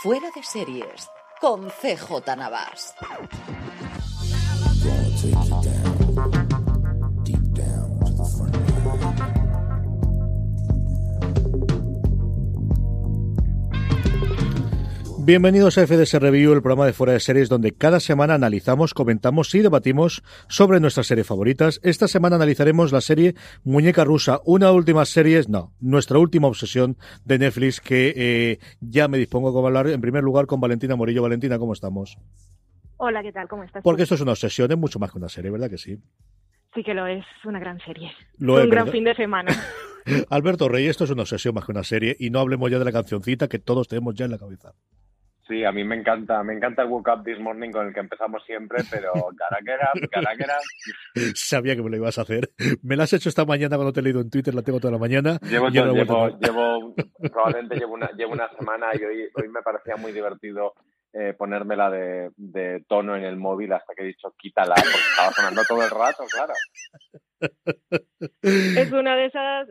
[0.00, 2.94] Fuera de Series con CJ Navas.
[15.28, 19.54] Bienvenidos a FDS Review, el programa de fuera de series donde cada semana analizamos, comentamos
[19.54, 21.80] y debatimos sobre nuestras series favoritas.
[21.82, 27.40] Esta semana analizaremos la serie Muñeca Rusa, una última serie, no, nuestra última obsesión de
[27.40, 31.20] Netflix que eh, ya me dispongo a hablar en primer lugar con Valentina Morillo.
[31.20, 32.16] Valentina, ¿cómo estamos?
[32.96, 33.48] Hola, ¿qué tal?
[33.48, 33.82] ¿Cómo estás?
[33.82, 35.98] Porque esto es una obsesión, es mucho más que una serie, ¿verdad que sí?
[36.74, 38.10] Sí que lo es, una gran serie.
[38.38, 38.92] Lo es, un gran ¿verdad?
[38.92, 39.52] fin de semana.
[40.30, 42.86] Alberto Rey, esto es una obsesión más que una serie y no hablemos ya de
[42.86, 44.72] la cancioncita que todos tenemos ya en la cabeza.
[45.48, 48.00] Sí, a mí me encanta, me encanta el Woke Up This Morning con el que
[48.00, 50.56] empezamos siempre, pero caraquera, caraquera.
[51.34, 52.50] Sabía que me lo ibas a hacer.
[52.82, 54.92] Me la has hecho esta mañana cuando te he leído en Twitter, la tengo toda
[54.92, 55.38] la mañana.
[55.42, 56.94] Llevo, llevo, llevo,
[57.32, 60.74] probablemente llevo una, llevo una semana y hoy, hoy me parecía muy divertido
[61.14, 65.32] eh, ponérmela de, de tono en el móvil hasta que he dicho quítala, porque estaba
[65.32, 66.52] sonando todo el rato, claro.
[68.42, 69.68] es una de esas,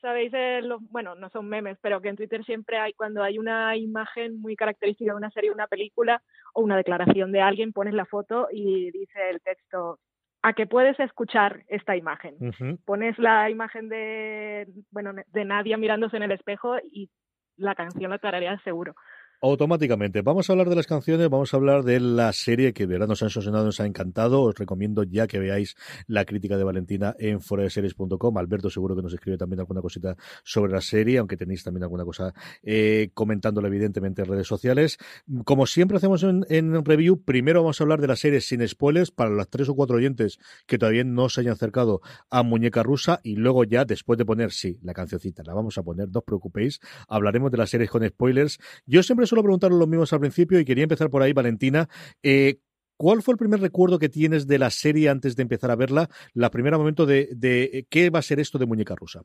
[0.00, 3.38] sabéis, eh, lo- bueno, no son memes, pero que en Twitter siempre hay, cuando hay
[3.38, 6.22] una imagen muy característica de una serie, una película
[6.54, 9.98] o una declaración de alguien, pones la foto y dice el texto
[10.42, 12.36] a que puedes escuchar esta imagen.
[12.84, 17.10] Pones la imagen de, bueno, de Nadia mirándose en el espejo y
[17.56, 18.94] la canción la tarareas seguro.
[19.40, 20.22] Automáticamente.
[20.22, 23.06] Vamos a hablar de las canciones, vamos a hablar de la serie que de verdad
[23.06, 24.42] nos ha ensoñado, nos ha encantado.
[24.42, 25.76] Os recomiendo ya que veáis
[26.08, 28.36] la crítica de Valentina en foradeseries.com.
[28.36, 32.04] Alberto seguro que nos escribe también alguna cosita sobre la serie, aunque tenéis también alguna
[32.04, 32.34] cosa
[32.64, 34.98] eh, comentándolo evidentemente en redes sociales.
[35.44, 39.12] Como siempre hacemos en, en review, primero vamos a hablar de la serie sin spoilers
[39.12, 43.20] para las tres o cuatro oyentes que todavía no se hayan acercado a Muñeca Rusa
[43.22, 46.24] y luego ya después de poner, sí, la cancioncita la vamos a poner, no os
[46.24, 48.58] preocupéis, hablaremos de las series con spoilers.
[48.84, 51.88] Yo siempre suelo preguntar los mismos al principio y quería empezar por ahí, Valentina.
[52.22, 52.58] Eh,
[52.96, 56.08] ¿Cuál fue el primer recuerdo que tienes de la serie antes de empezar a verla?
[56.34, 59.22] La primera momento de, de eh, qué va a ser esto de Muñeca Rusa.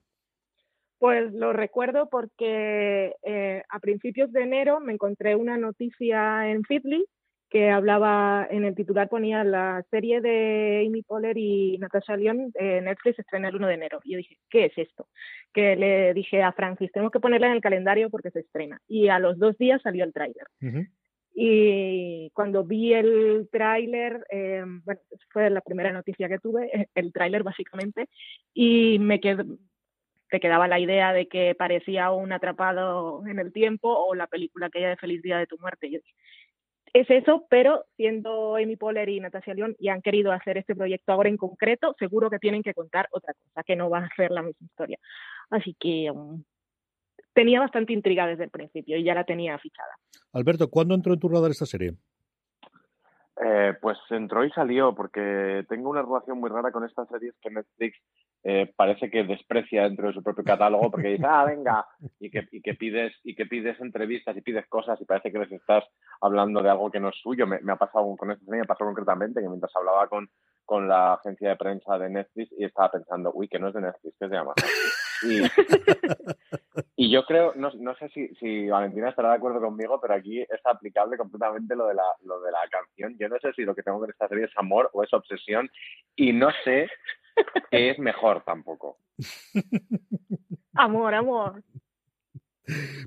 [0.99, 7.03] Pues lo recuerdo porque eh, a principios de enero me encontré una noticia en Feedly
[7.53, 12.81] que hablaba, en el titular ponía la serie de Amy Poehler y Natasha Lyon de
[12.81, 13.99] Netflix estrena el 1 de enero.
[14.03, 15.05] Y yo dije, ¿qué es esto?
[15.53, 18.81] Que le dije a Francis, tenemos que ponerla en el calendario porque se estrena.
[18.87, 20.47] Y a los dos días salió el tráiler.
[21.35, 27.13] Y cuando vi el tráiler, eh, bueno, fue la primera noticia que tuve, eh, el
[27.13, 28.09] tráiler básicamente,
[28.51, 29.45] y me quedé,
[30.31, 34.65] te quedaba la idea de que parecía un atrapado en el tiempo o la película
[34.65, 35.91] aquella de Feliz Día de tu Muerte.
[35.91, 36.15] Yo dije,
[36.93, 41.11] es eso, pero siendo Amy Poehler y Natasha León y han querido hacer este proyecto
[41.11, 44.29] ahora en concreto, seguro que tienen que contar otra cosa, que no va a ser
[44.29, 44.99] la misma historia.
[45.49, 46.43] Así que um,
[47.33, 49.91] tenía bastante intriga desde el principio y ya la tenía fichada.
[50.33, 51.95] Alberto, ¿cuándo entró en tu radar esta serie?
[53.43, 57.49] Eh, pues entró y salió, porque tengo una relación muy rara con estas series que
[57.49, 57.97] Netflix
[58.45, 61.85] eh, parece que desprecia dentro de su propio catálogo, porque dice, ah, venga,
[62.19, 65.39] y que, y que pides y que pides entrevistas y pides cosas y parece que
[65.39, 65.85] les estás
[66.19, 67.47] hablando de algo que no es suyo.
[67.47, 70.29] Me, ha pasado con serie, me pasó concretamente que mientras hablaba con,
[70.65, 73.81] con la agencia de prensa de Netflix y estaba pensando, uy, que no es de
[73.81, 74.69] Netflix, que es de Amazon.
[75.25, 80.15] Y, y yo creo, no, no sé si, si Valentina estará de acuerdo conmigo, pero
[80.15, 83.15] aquí es aplicable completamente lo de, la, lo de la canción.
[83.17, 85.69] Yo no sé si lo que tengo con esta serie es amor o es obsesión
[86.17, 86.89] y no sé
[87.71, 88.97] es mejor tampoco.
[90.75, 91.63] Amor, amor.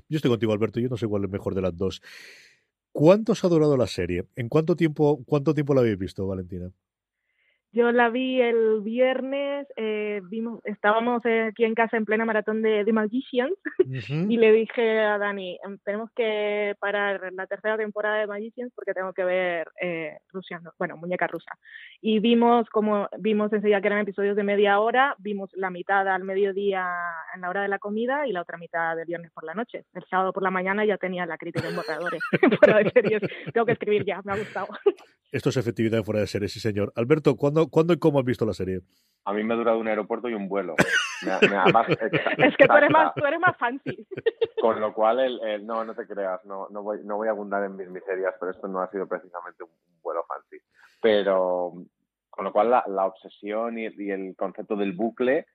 [0.07, 2.01] Yo estoy contigo, Alberto, yo no sé cuál es mejor de las dos.
[2.93, 4.25] ¿Cuánto os ha durado la serie?
[4.35, 6.71] ¿En cuánto tiempo, cuánto tiempo la habéis visto, Valentina?
[7.77, 12.63] Yo la vi el viernes, eh, vimos, estábamos eh, aquí en casa en plena maratón
[12.63, 13.53] de The Magicians
[14.31, 18.93] y le dije a Dani, "Em, tenemos que parar la tercera temporada de Magicians porque
[18.95, 21.51] tengo que ver eh, Rusia, no- bueno, Muñeca Rusa.
[22.01, 26.23] Y vimos como, vimos enseguida que eran episodios de media hora, vimos la mitad al
[26.23, 26.87] mediodía
[27.35, 29.83] en la hora de la comida y la otra mitad del viernes por la noche.
[29.93, 32.21] El sábado por la mañana ya tenía la crítica en borradores
[32.59, 33.21] fuera de series.
[33.53, 34.67] Tengo que escribir ya, me ha gustado.
[35.31, 36.93] Esto es efectividad fuera de serie, sí señor.
[36.95, 38.79] Alberto, ¿cuándo, ¿cuándo y cómo has visto la serie?
[39.25, 40.73] A mí me ha durado un aeropuerto y un vuelo.
[41.21, 41.87] Me- me- además,
[42.37, 44.07] Es que tú eres más, tú eres más fancy.
[44.61, 47.31] Con lo cual, el, el- no, no te creas, no, no, voy, no voy a
[47.31, 50.57] abundar en mis miserias, pero esto no ha sido precisamente un, un vuelo fancy.
[51.01, 51.73] Pero,
[52.29, 55.45] con lo cual, la, la obsesión y, y el concepto del bucle,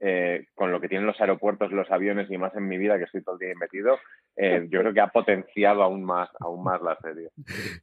[0.00, 3.04] eh, con lo que tienen los aeropuertos, los aviones y más en mi vida, que
[3.04, 3.96] estoy todo el día metido,
[4.36, 7.30] eh, yo creo que ha potenciado aún más, aún más la serie.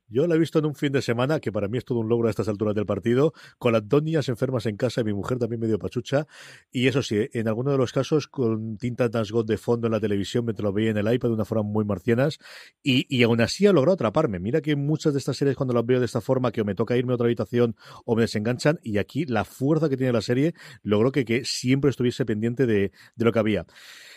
[0.08, 2.10] Yo la he visto en un fin de semana, que para mí es todo un
[2.10, 5.14] logro a estas alturas del partido, con las dos niñas enfermas en casa y mi
[5.14, 6.28] mujer también medio pachucha.
[6.72, 10.00] Y eso sí, en alguno de los casos con tinta Dance de fondo en la
[10.00, 12.40] televisión mientras lo veía en el iPad de una forma muy marcianas.
[12.84, 14.40] Y, y aún así ha logrado atraparme.
[14.40, 16.76] Mira que muchas de estas series cuando las veo de esta forma, que o me
[16.76, 17.76] toca irme a otra habitación
[18.06, 18.80] o me desenganchan.
[18.84, 22.92] Y aquí la fuerza que tiene la serie logró que, que siempre estuviese pendiente de,
[23.16, 23.66] de lo que había.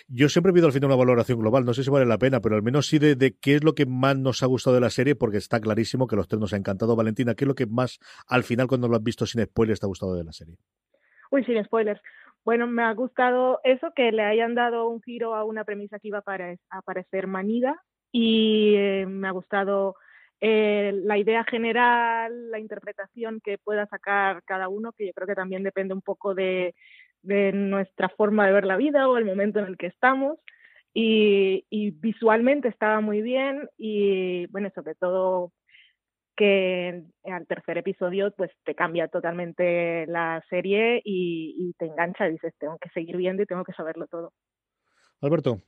[0.08, 2.54] Yo siempre pido al final una valoración global, no sé si vale la pena, pero
[2.54, 4.90] al menos sí de, de qué es lo que más nos ha gustado de la
[4.90, 6.94] serie, porque está clarísimo que los tres nos ha encantado.
[6.96, 7.98] Valentina, ¿qué es lo que más
[8.28, 10.56] al final cuando lo has visto sin spoilers te ha gustado de la serie?
[11.30, 12.00] Uy, sin spoilers.
[12.44, 16.08] Bueno, me ha gustado eso, que le hayan dado un giro a una premisa que
[16.08, 19.96] iba a apare- a aparecer manida y eh, me ha gustado
[20.40, 25.34] eh, la idea general, la interpretación que pueda sacar cada uno, que yo creo que
[25.34, 26.76] también depende un poco de,
[27.22, 30.38] de nuestra forma de ver la vida o el momento en el que estamos.
[30.94, 35.52] Y, y visualmente estaba muy bien y, bueno, sobre todo
[36.36, 42.32] que al tercer episodio pues te cambia totalmente la serie y, y te engancha y
[42.32, 44.32] dices, tengo que seguir viendo y tengo que saberlo todo.
[45.20, 45.60] Alberto.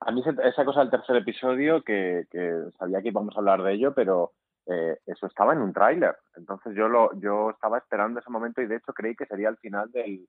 [0.00, 3.62] A mí se- esa cosa del tercer episodio, que, que sabía que íbamos a hablar
[3.62, 4.32] de ello, pero
[4.66, 6.16] eh, eso estaba en un tráiler.
[6.36, 9.58] Entonces yo lo yo estaba esperando ese momento y de hecho creí que sería el
[9.58, 10.26] final del,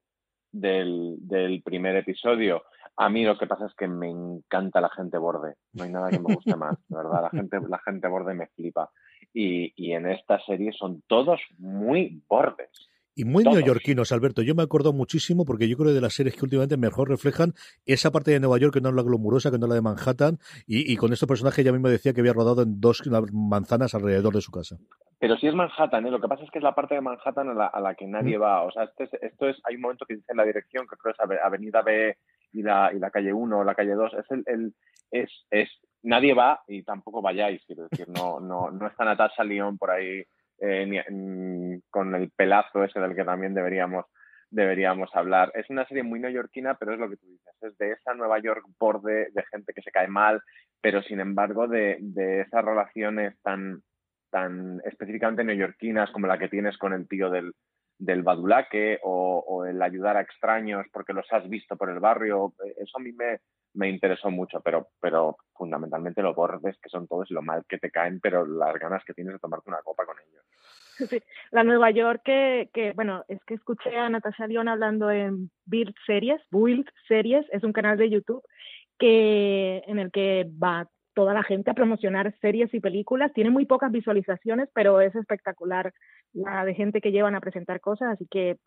[0.51, 2.63] del, del primer episodio.
[2.97, 5.55] A mí lo que pasa es que me encanta la gente borde.
[5.73, 7.23] No hay nada que me guste más, de verdad.
[7.23, 8.89] La gente, la gente borde me flipa.
[9.33, 12.89] Y, y en esta serie son todos muy bordes.
[13.15, 13.57] Y muy Todos.
[13.57, 14.41] neoyorquinos, Alberto.
[14.41, 17.53] Yo me acuerdo muchísimo porque yo creo de las series que últimamente mejor reflejan
[17.85, 19.81] esa parte de Nueva York que no es la glamurosa, que no es la de
[19.81, 20.37] Manhattan.
[20.67, 23.01] Y, y con este personaje ya mismo decía que había rodado en dos
[23.31, 24.77] manzanas alrededor de su casa.
[25.17, 26.11] Pero sí es Manhattan, ¿eh?
[26.11, 28.05] lo que pasa es que es la parte de Manhattan a la, a la que
[28.05, 28.63] nadie va.
[28.63, 30.97] O sea, esto es, esto es, hay un momento que dice en la dirección, que
[30.97, 32.17] creo es Ave- Avenida B
[32.51, 34.73] y la, y la calle 1 o la calle 2, es el, el
[35.11, 35.69] es, es,
[36.03, 40.23] nadie va y tampoco vayáis, quiero decir, no, no, no está Natasha León por ahí
[40.59, 44.05] eh, mm, con el pelazo ese del que también deberíamos
[44.49, 45.51] deberíamos hablar.
[45.53, 48.39] Es una serie muy neoyorquina, pero es lo que tú dices, es de esa Nueva
[48.39, 50.41] York borde de gente que se cae mal,
[50.81, 53.81] pero sin embargo de, de esas relaciones tan,
[54.29, 57.53] tan específicamente neoyorquinas como la que tienes con el tío del,
[57.97, 62.53] del badulaque o, o el ayudar a extraños porque los has visto por el barrio.
[62.65, 63.39] Eh, Eso a mí me,
[63.75, 67.91] me interesó mucho, pero, pero fundamentalmente los bordes que son todos lo mal que te
[67.91, 70.43] caen, pero las ganas que tienes de tomarte una copa con ellos.
[71.09, 71.21] Sí,
[71.51, 76.41] la Nueva York que, bueno, es que escuché a Natasha León hablando en Build Series,
[76.51, 78.41] Build Series, es un canal de YouTube
[78.97, 83.33] que, en el que va toda la gente a promocionar series y películas.
[83.33, 85.93] Tiene muy pocas visualizaciones, pero es espectacular
[86.33, 88.57] la de gente que llevan a presentar cosas, así que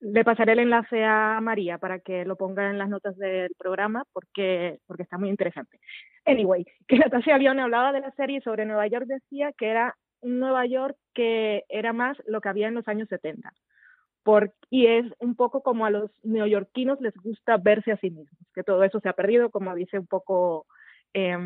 [0.00, 4.04] le pasaré el enlace a María para que lo ponga en las notas del programa
[4.12, 5.78] porque, porque está muy interesante.
[6.24, 10.38] Anyway, que Natasha León hablaba de la serie sobre Nueva York, decía que era un
[10.40, 13.52] Nueva York que era más lo que había en los años 70.
[14.24, 18.38] Por, y es un poco como a los neoyorquinos les gusta verse a sí mismos,
[18.54, 20.66] que todo eso se ha perdido, como dice un poco
[21.14, 21.36] eh,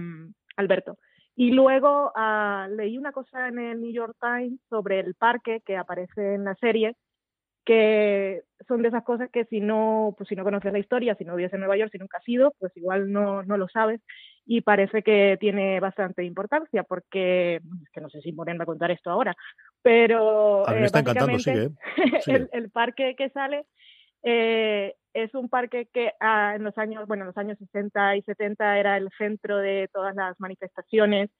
[0.56, 0.98] Alberto.
[1.38, 5.76] Y luego uh, leí una cosa en el New York Times sobre el parque que
[5.76, 6.96] aparece en la serie,
[7.66, 11.24] que son de esas cosas que si no, pues si no conoces la historia, si
[11.24, 14.00] no vives en Nueva York, si nunca has ido, pues igual no, no lo sabes.
[14.46, 18.66] Y parece que tiene bastante importancia, porque es que no sé si Morena va a
[18.66, 19.34] contar esto ahora,
[19.82, 21.70] pero a mí me está encantando, sigue, ¿eh?
[22.22, 22.36] sigue.
[22.36, 23.66] El, el, parque que sale
[24.22, 28.22] eh, es un parque que ah, en los años, bueno, en los años 60 y
[28.22, 31.30] 70 era el centro de todas las manifestaciones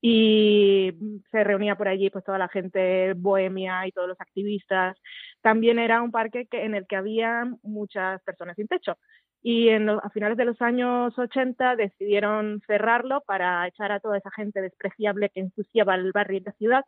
[0.00, 0.92] y
[1.30, 4.96] se reunía por allí pues toda la gente bohemia y todos los activistas.
[5.42, 8.96] También era un parque que, en el que había muchas personas sin techo.
[9.42, 14.18] Y en lo, a finales de los años 80 decidieron cerrarlo para echar a toda
[14.18, 16.84] esa gente despreciable que ensuciaba el barrio y la ciudad.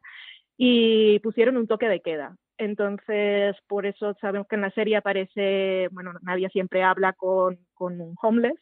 [0.62, 2.36] Y pusieron un toque de queda.
[2.58, 7.98] Entonces, por eso sabemos que en la serie aparece, bueno, Nadia siempre habla con, con
[7.98, 8.60] un homeless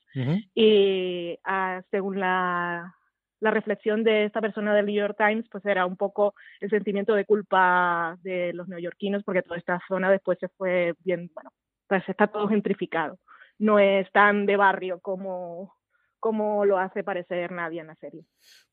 [0.54, 2.94] y ah, según la,
[3.40, 7.16] la reflexión de esta persona del New York Times, pues era un poco el sentimiento
[7.16, 11.50] de culpa de los neoyorquinos porque toda esta zona después se fue bien, bueno,
[11.88, 13.18] pues está todo gentrificado.
[13.58, 15.74] No es tan de barrio como,
[16.20, 18.22] como lo hace parecer nadie en la serie.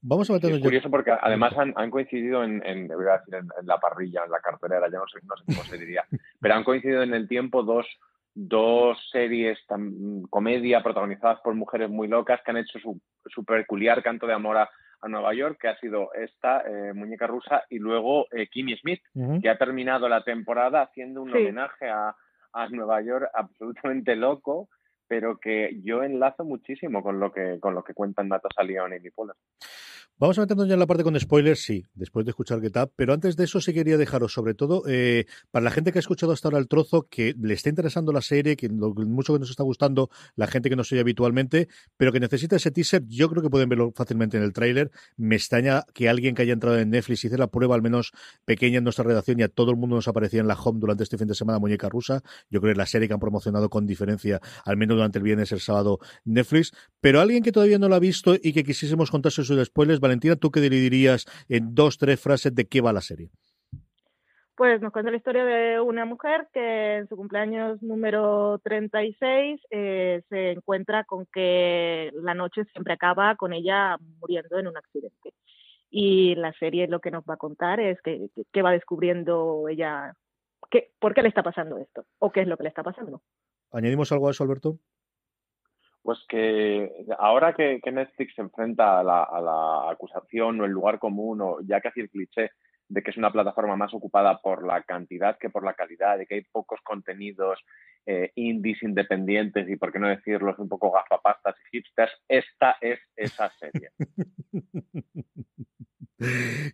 [0.01, 3.07] Vamos a Sí, meternos es ya- curioso porque además han, han coincidido en, en, voy
[3.07, 5.63] a decir, en, en la parrilla, en la cartelera, ya no sé, no sé cómo
[5.63, 6.03] se diría,
[6.41, 7.85] pero han coincidido en el tiempo dos,
[8.33, 9.57] dos series
[10.29, 14.57] comedia protagonizadas por mujeres muy locas que han hecho su, su peculiar canto de amor
[14.57, 14.69] a,
[15.01, 19.01] a Nueva York, que ha sido esta, eh, Muñeca Rusa, y luego eh, Kimmy Smith,
[19.41, 21.37] que ha terminado la temporada haciendo un Sí.
[21.37, 22.15] homenaje a,
[22.53, 24.69] a Nueva York absolutamente loco,
[25.07, 29.09] pero que yo enlazo muchísimo con lo que, con lo que cuentan Natasha León y
[29.09, 29.35] Poehler.
[30.17, 32.93] Vamos a meternos ya en la parte con spoilers, sí, después de escuchar Get Up,
[32.95, 36.00] pero antes de eso sí quería dejaros, sobre todo, eh, para la gente que ha
[36.00, 39.39] escuchado hasta ahora el trozo, que le está interesando la serie, que lo mucho que
[39.39, 43.29] nos está gustando, la gente que nos oye habitualmente, pero que necesita ese teaser, yo
[43.29, 44.89] creo que pueden verlo fácilmente en el tráiler.
[45.17, 48.13] Me extraña que alguien que haya entrado en Netflix hice la prueba al menos
[48.45, 51.03] pequeña en nuestra redacción y a todo el mundo nos aparecía en la home durante
[51.03, 52.21] este fin de semana Muñeca Rusa.
[52.50, 55.23] Yo creo que es la serie que han promocionado con diferencia, al menos durante el
[55.23, 56.71] viernes, el sábado, Netflix.
[57.01, 60.35] Pero alguien que todavía no lo ha visto y que quisiésemos contarse sus spoilers, Valentina,
[60.35, 63.29] ¿tú qué dirías en dos, tres frases de qué va la serie?
[64.57, 70.21] Pues nos cuenta la historia de una mujer que en su cumpleaños número 36 eh,
[70.29, 75.33] se encuentra con que la noche siempre acaba con ella muriendo en un accidente.
[75.89, 80.13] Y la serie lo que nos va a contar es que, que- va descubriendo ella,
[80.71, 83.21] que, por qué le está pasando esto o qué es lo que le está pasando.
[83.75, 84.79] ¿Añadimos algo a eso, Alberto?
[86.01, 86.89] Pues que
[87.20, 91.41] ahora que, que Netflix se enfrenta a la, a la acusación o el lugar común,
[91.41, 92.51] o ya casi el cliché
[92.88, 96.25] de que es una plataforma más ocupada por la cantidad que por la calidad, de
[96.25, 97.60] que hay pocos contenidos
[98.05, 103.00] eh, indies independientes y, por qué no decirlos, un poco gafapastas y hipsters, esta es
[103.15, 103.89] esa serie.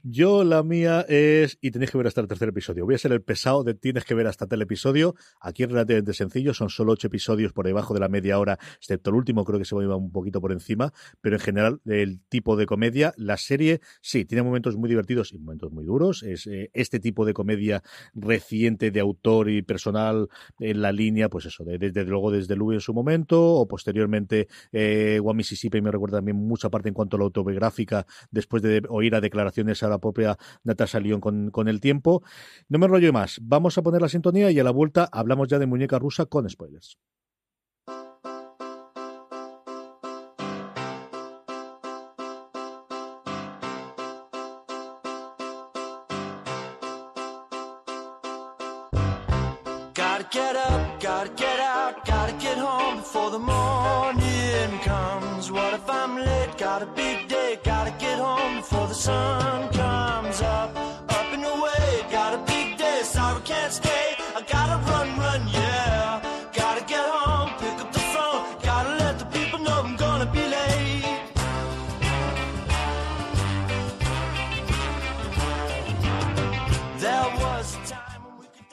[0.04, 2.86] Yo la mía es, y tenéis que ver hasta el tercer episodio.
[2.86, 5.16] Voy a ser el pesado de tienes que ver hasta el episodio.
[5.40, 9.10] Aquí es relativamente sencillo, son solo ocho episodios por debajo de la media hora, excepto
[9.10, 12.56] el último, creo que se va un poquito por encima, pero en general el tipo
[12.56, 16.22] de comedia, la serie, sí, tiene momentos muy divertidos y momentos muy duros.
[16.22, 17.82] Es eh, este tipo de comedia
[18.14, 20.28] reciente de autor y personal
[20.60, 24.48] en la línea, pues eso, de- desde luego desde Louis en su momento, o posteriormente
[24.72, 28.82] eh, One Mississippi me recuerda también mucha parte en cuanto a la autobiográfica, después de
[28.90, 32.24] oír a declaraciones a la propia Natasha Lyon con, con el tiempo.
[32.70, 33.40] No me enrollo más.
[33.42, 36.50] Vamos a poner la sintonía y a la vuelta hablamos ya de muñeca rusa con
[36.50, 36.98] spoilers.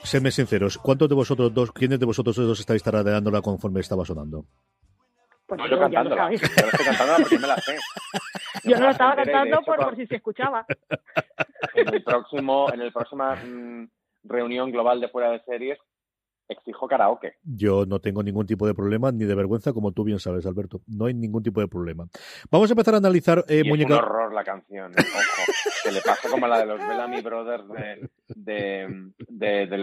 [0.09, 4.43] Sedme sinceros, ¿cuántos de vosotros dos, quiénes de vosotros dos estáis tarareándola conforme estaba sonando?
[5.45, 6.31] Pues No, yo, yo cantándola.
[6.31, 7.77] Yo no estoy cantándola porque me la sé.
[8.63, 10.65] Yo no lo estaba cantando hecho, por, si se escuchaba.
[11.75, 13.87] en el próximo, en el próxima mm,
[14.23, 15.77] reunión global de fuera de series,
[16.49, 17.35] exijo karaoke.
[17.43, 20.81] Yo no tengo ningún tipo de problema ni de vergüenza, como tú bien sabes, Alberto.
[20.87, 22.07] No hay ningún tipo de problema.
[22.49, 23.97] Vamos a empezar a analizar eh, y es un muñeca.
[23.97, 25.51] horror la canción, eh, ojo,
[25.83, 28.09] que le pasa como a la de los Bellamy Brothers de,
[29.27, 29.77] de, de.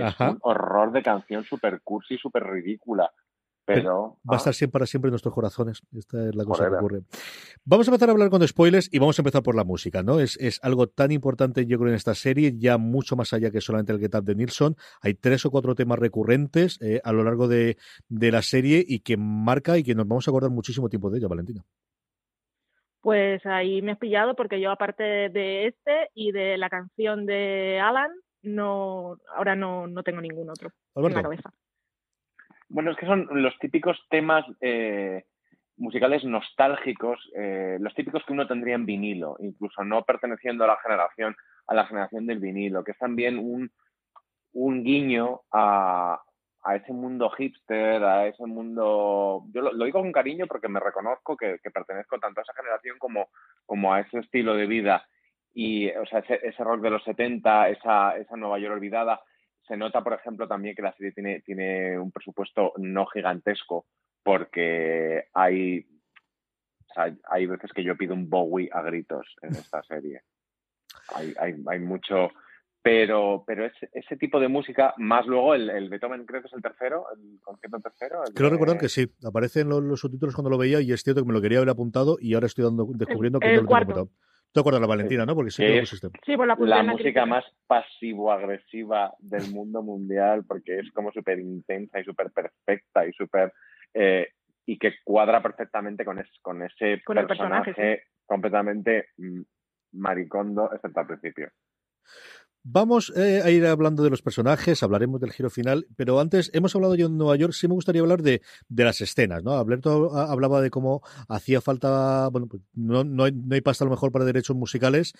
[0.00, 0.30] Es Ajá.
[0.30, 3.10] un horror de canción super cursi, super ridícula.
[3.64, 5.82] Pero, Va a ah, estar siempre para siempre en nuestros corazones.
[5.96, 7.02] Esta es la cosa que ocurre.
[7.64, 10.18] Vamos a empezar a hablar con spoilers y vamos a empezar por la música, ¿no?
[10.18, 13.60] Es, es algo tan importante, yo creo, en esta serie, ya mucho más allá que
[13.60, 14.76] solamente el Get Up de Nilsson.
[15.02, 17.76] Hay tres o cuatro temas recurrentes eh, a lo largo de,
[18.08, 21.18] de la serie y que marca y que nos vamos a acordar muchísimo tiempo de
[21.18, 21.64] ella, Valentina.
[23.02, 27.80] Pues ahí me has pillado porque yo aparte de este y de la canción de
[27.80, 28.10] Alan,
[28.42, 31.50] no, ahora no, no tengo ningún otro en la cabeza.
[32.68, 35.24] Bueno, es que son los típicos temas eh,
[35.76, 40.76] musicales nostálgicos, eh, los típicos que uno tendría en vinilo, incluso no perteneciendo a la
[40.76, 41.34] generación,
[41.66, 43.72] a la generación del vinilo, que es también un,
[44.52, 46.20] un guiño a,
[46.62, 49.44] a ese mundo hipster, a ese mundo.
[49.52, 52.54] Yo lo, lo digo con cariño porque me reconozco que, que pertenezco tanto a esa
[52.54, 53.28] generación como,
[53.66, 55.08] como a ese estilo de vida.
[55.52, 59.20] Y o sea, ese, ese rock de los 70, esa, esa Nueva York olvidada.
[59.66, 63.86] Se nota, por ejemplo, también que la serie tiene, tiene un presupuesto no gigantesco,
[64.22, 65.86] porque hay,
[66.88, 70.22] o sea, hay veces que yo pido un Bowie a gritos en esta serie.
[71.14, 72.30] Hay, hay, hay mucho,
[72.82, 76.54] pero, pero ese, ese tipo de música, más luego el, el Beethoven, creo que es
[76.54, 78.24] el tercero, el concierto tercero.
[78.26, 81.02] el Creo de- recordar que sí, aparecen los, los subtítulos cuando lo veía y es
[81.02, 83.62] cierto que me lo quería haber apuntado y ahora estoy dando, descubriendo que el no
[83.62, 84.10] lo tengo apuntado.
[84.52, 85.34] ¿Te acuerdas la Valentina, no?
[85.34, 86.08] Porque sí Que es- pusiste.
[86.24, 92.00] Sí, pues la, la música más pasivo-agresiva del mundo mundial, porque es como súper intensa
[92.00, 93.52] y súper perfecta y súper.
[93.94, 94.28] eh,
[94.66, 99.40] y que cuadra perfectamente con, es- con ese Con el personaje, personaje, completamente mm,
[99.92, 101.50] maricondo, excepto al principio.
[102.62, 106.74] Vamos eh, a ir hablando de los personajes, hablaremos del giro final, pero antes hemos
[106.74, 109.52] hablado yo en Nueva York, sí me gustaría hablar de, de las escenas, ¿no?
[109.58, 113.84] Alberto ha- hablaba de cómo hacía falta, bueno, pues no, no, hay, no hay pasta
[113.84, 115.14] a lo mejor para derechos musicales,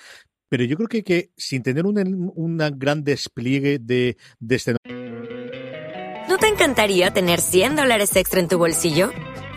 [0.50, 4.76] pero yo creo que, que sin tener un, un gran despliegue de, de escena
[6.28, 9.10] ¿No te encantaría tener 100 dólares extra en tu bolsillo?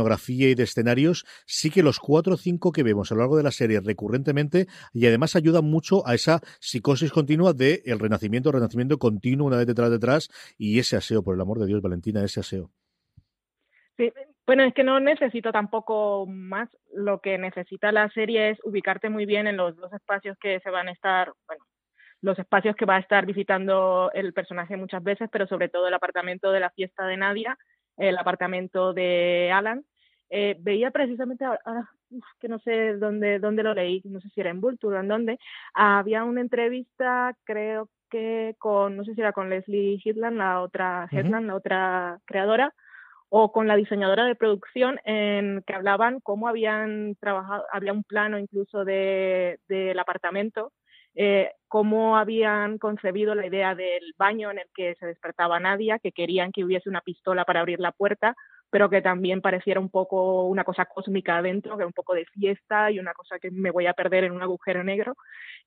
[0.00, 3.36] Escenografía y de escenarios, sí que los cuatro o cinco que vemos a lo largo
[3.36, 8.52] de la serie recurrentemente y además ayudan mucho a esa psicosis continua de el renacimiento,
[8.52, 10.28] renacimiento continuo una vez detrás detrás
[10.58, 12.70] y ese aseo, por el amor de Dios, Valentina, ese aseo.
[13.96, 14.10] Sí,
[14.46, 16.68] bueno, es que no necesito tampoco más.
[16.92, 20.70] Lo que necesita la serie es ubicarte muy bien en los dos espacios que se
[20.70, 21.64] van a estar, bueno,
[22.22, 25.94] los espacios que va a estar visitando el personaje muchas veces, pero sobre todo el
[25.94, 27.56] apartamento de la fiesta de Nadia,
[28.00, 29.84] el apartamento de Alan.
[30.30, 31.90] Eh, veía precisamente ahora,
[32.40, 35.08] que no sé dónde, dónde lo leí, no sé si era en Vulture o en
[35.08, 35.38] dónde,
[35.74, 41.08] había una entrevista, creo que con, no sé si era con Leslie Hitland, la otra.
[41.10, 42.74] Hetland, la otra creadora,
[43.28, 48.38] o con la diseñadora de producción en que hablaban cómo habían trabajado, había un plano
[48.38, 50.72] incluso de, del apartamento,
[51.14, 56.12] eh, cómo habían concebido la idea del baño en el que se despertaba Nadia, que
[56.12, 58.36] querían que hubiese una pistola para abrir la puerta,
[58.70, 62.90] pero que también pareciera un poco una cosa cósmica adentro, que un poco de fiesta
[62.90, 65.16] y una cosa que me voy a perder en un agujero negro.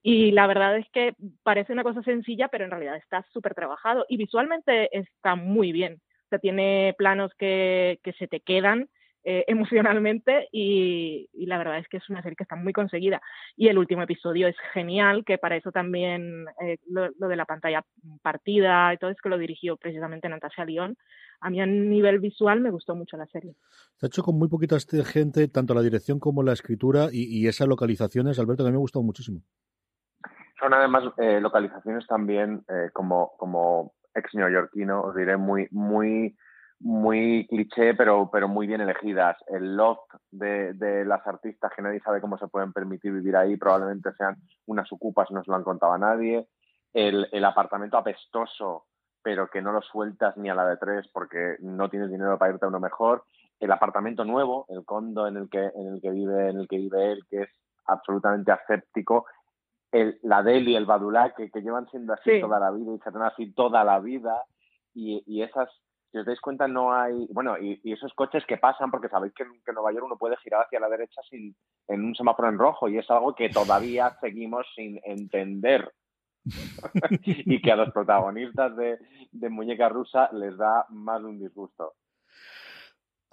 [0.02, 4.06] Y la verdad es que parece una cosa sencilla, pero en realidad está súper trabajado
[4.08, 6.02] y visualmente está muy bien.
[6.26, 8.90] O sea, tiene planos que, que se te quedan
[9.24, 13.22] eh, emocionalmente y, y, la verdad es que es una serie que está muy conseguida.
[13.56, 17.46] Y el último episodio es genial, que para eso también eh, lo, lo, de la
[17.46, 17.84] pantalla
[18.22, 20.96] partida y todo es que lo dirigió precisamente Natasha Lyon.
[21.42, 23.56] A mí a nivel visual me gustó mucho la serie.
[23.96, 27.48] Se ha hecho con muy poquita gente, tanto la dirección como la escritura y, y
[27.48, 29.42] esas localizaciones, Alberto, que a mí me ha gustado muchísimo.
[30.64, 36.38] Son además eh, localizaciones también eh, como, como ex neoyorquino, os diré, muy, muy,
[36.84, 39.38] muy cliché, pero, pero muy bien elegidas.
[39.48, 43.56] El loft de, de, las artistas que nadie sabe cómo se pueden permitir vivir ahí,
[43.56, 46.46] probablemente sean unas ocupas, no se lo han contado a nadie.
[46.94, 48.86] El, el apartamento apestoso,
[49.24, 52.52] pero que no lo sueltas ni a la de tres porque no tienes dinero para
[52.52, 53.24] irte a uno mejor.
[53.62, 56.78] El apartamento nuevo, el condo en el que, en el que vive, en el que
[56.78, 57.50] vive él, que es
[57.86, 59.26] absolutamente aséptico.
[59.90, 62.42] El, la Deli, el Badulá, que, que llevan siendo así sí.
[62.42, 64.44] toda la vida y serán así toda la vida.
[64.94, 65.70] Y, y esas
[66.14, 67.28] si os dais cuenta, no hay.
[67.32, 70.38] Bueno, y, y, esos coches que pasan, porque sabéis que, en Nueva York uno puede
[70.38, 71.56] girar hacia la derecha sin,
[71.88, 75.92] en un semáforo en rojo, y es algo que todavía seguimos sin entender.
[77.26, 79.00] y que a los protagonistas de,
[79.32, 81.94] de, Muñeca Rusa les da más de un disgusto.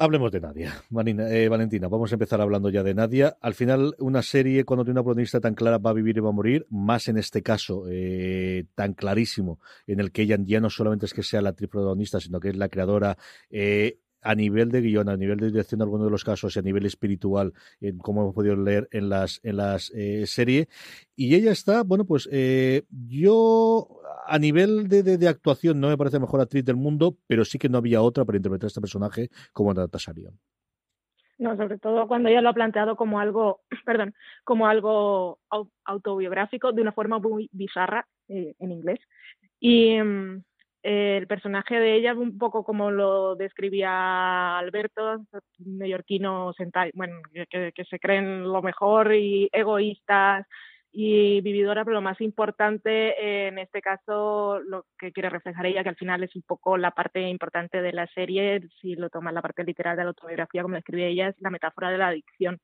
[0.00, 0.82] Hablemos de Nadia.
[1.30, 3.36] Eh, Valentina, vamos a empezar hablando ya de Nadia.
[3.40, 6.30] Al final, una serie, cuando tiene una protagonista tan clara, va a vivir y va
[6.30, 10.70] a morir, más en este caso, eh, tan clarísimo, en el que ella ya no
[10.70, 13.18] solamente es que sea la actriz protagonista, sino que es la creadora.
[13.50, 16.62] Eh, a nivel de guion, a nivel de dirección algunos de los casos y a
[16.62, 17.52] nivel espiritual,
[17.98, 20.68] como hemos podido leer en las en las eh, serie.
[21.16, 26.20] Y ella está, bueno, pues eh, yo a nivel de, de, actuación no me parece
[26.20, 29.74] mejor actriz del mundo, pero sí que no había otra para interpretar este personaje como
[29.74, 30.38] Natasha Lyon.
[31.38, 35.38] No, sobre todo cuando ella lo ha planteado como algo, perdón, como algo
[35.84, 39.00] autobiográfico de una forma muy bizarra eh, en inglés.
[39.58, 40.42] Y um,
[40.82, 45.18] el personaje de ella, un poco como lo describía Alberto,
[45.58, 46.52] neoyorquino,
[46.94, 50.46] bueno, que, que, se creen lo mejor y egoístas
[50.92, 55.90] y vividora, pero lo más importante en este caso, lo que quiere reflejar ella, que
[55.90, 59.42] al final es un poco la parte importante de la serie, si lo tomas la
[59.42, 62.58] parte literal de la autobiografía, como la escribe ella, es la metáfora de la adicción.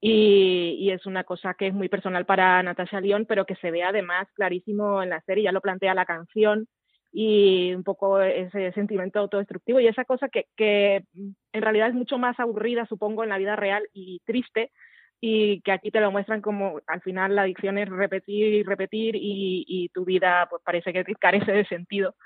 [0.00, 3.70] Y, y, es una cosa que es muy personal para Natasha Lyon, pero que se
[3.70, 6.68] ve además clarísimo en la serie, ya lo plantea la canción
[7.16, 12.18] y un poco ese sentimiento autodestructivo y esa cosa que, que en realidad es mucho
[12.18, 14.72] más aburrida, supongo, en la vida real y triste,
[15.20, 19.14] y que aquí te lo muestran como al final la adicción es repetir y repetir
[19.14, 22.16] y, y tu vida pues parece que carece de sentido.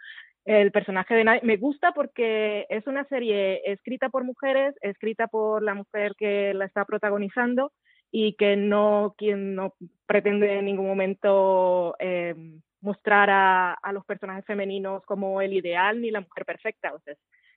[0.46, 5.62] El personaje de Nadie me gusta porque es una serie escrita por mujeres, escrita por
[5.62, 7.72] la mujer que la está protagonizando
[8.10, 9.74] y que no quien no
[10.06, 12.34] pretende en ningún momento eh,
[12.80, 16.94] mostrar a, a, los personajes femeninos como el ideal ni la mujer perfecta.
[16.94, 17.14] O sea,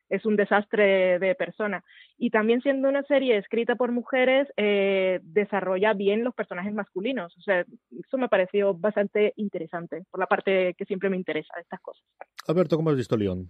[0.09, 1.83] es, un desastre de persona.
[2.17, 7.35] Y también siendo una serie escrita por mujeres, eh, desarrolla bien los personajes masculinos.
[7.37, 11.61] O sea, eso me pareció bastante interesante, por la parte que siempre me interesa de
[11.61, 12.03] estas cosas.
[12.47, 13.47] Alberto, ¿cómo has visto León?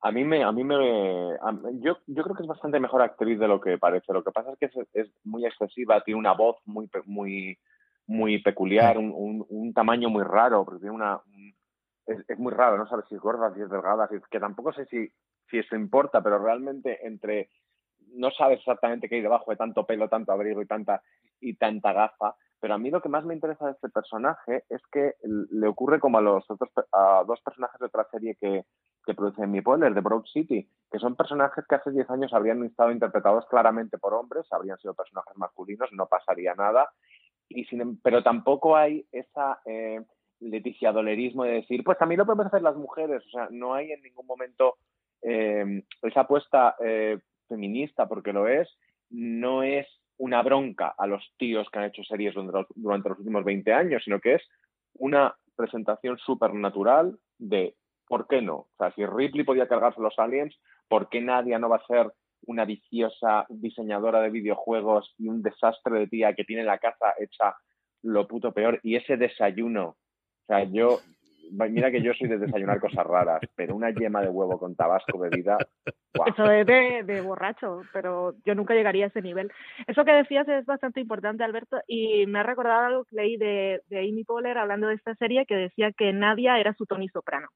[0.00, 3.38] A mí me, a mí me, a, yo, yo creo que es bastante mejor actriz
[3.38, 4.12] de lo que parece.
[4.12, 7.58] Lo que pasa es que es, es muy excesiva, tiene una voz muy, muy,
[8.08, 11.54] muy peculiar, un, un, un tamaño muy raro, porque tiene una, un,
[12.06, 14.72] es, es, muy raro, no sabes si es gorda, si es delgada, si que tampoco
[14.72, 15.12] sé si
[15.50, 17.50] si eso importa, pero realmente entre
[18.14, 21.02] no sabes exactamente qué hay debajo de tanto pelo, tanto abrigo y tanta
[21.40, 24.82] y tanta gafa, pero a mí lo que más me interesa de este personaje es
[24.90, 28.64] que le ocurre como a los otros a dos personajes de otra serie que,
[29.04, 32.64] que produce Mi Poller, de Broad City, que son personajes que hace 10 años habrían
[32.64, 36.90] estado interpretados claramente por hombres, habrían sido personajes masculinos, no pasaría nada,
[37.48, 40.00] y sin, em, pero tampoco hay esa eh,
[40.40, 43.92] Leticia Dolerismo de decir, pues también lo podemos hacer las mujeres, o sea, no hay
[43.92, 44.76] en ningún momento
[45.22, 48.68] eh, esa apuesta eh, feminista, porque lo es,
[49.10, 49.86] no es
[50.18, 53.72] una bronca a los tíos que han hecho series durante los, durante los últimos 20
[53.72, 54.42] años, sino que es
[54.94, 57.74] una presentación supernatural de
[58.06, 58.54] ¿por qué no?
[58.56, 60.56] O sea, si Ripley podía cargarse los aliens,
[60.88, 62.12] ¿por qué Nadia no va a ser
[62.46, 67.56] una viciosa diseñadora de videojuegos y un desastre de tía que tiene la casa hecha
[68.02, 68.80] lo puto peor?
[68.82, 71.00] Y ese desayuno, o sea, yo
[71.50, 75.18] mira que yo soy de desayunar cosas raras, pero una yema de huevo con tabasco
[75.18, 75.58] bebida.
[76.26, 79.50] Eso es de, de, borracho, pero yo nunca llegaría a ese nivel.
[79.86, 83.82] Eso que decías es bastante importante, Alberto, y me ha recordado algo que leí de,
[83.88, 87.48] de Amy Poehler hablando de esta serie que decía que Nadia era su Tony Soprano.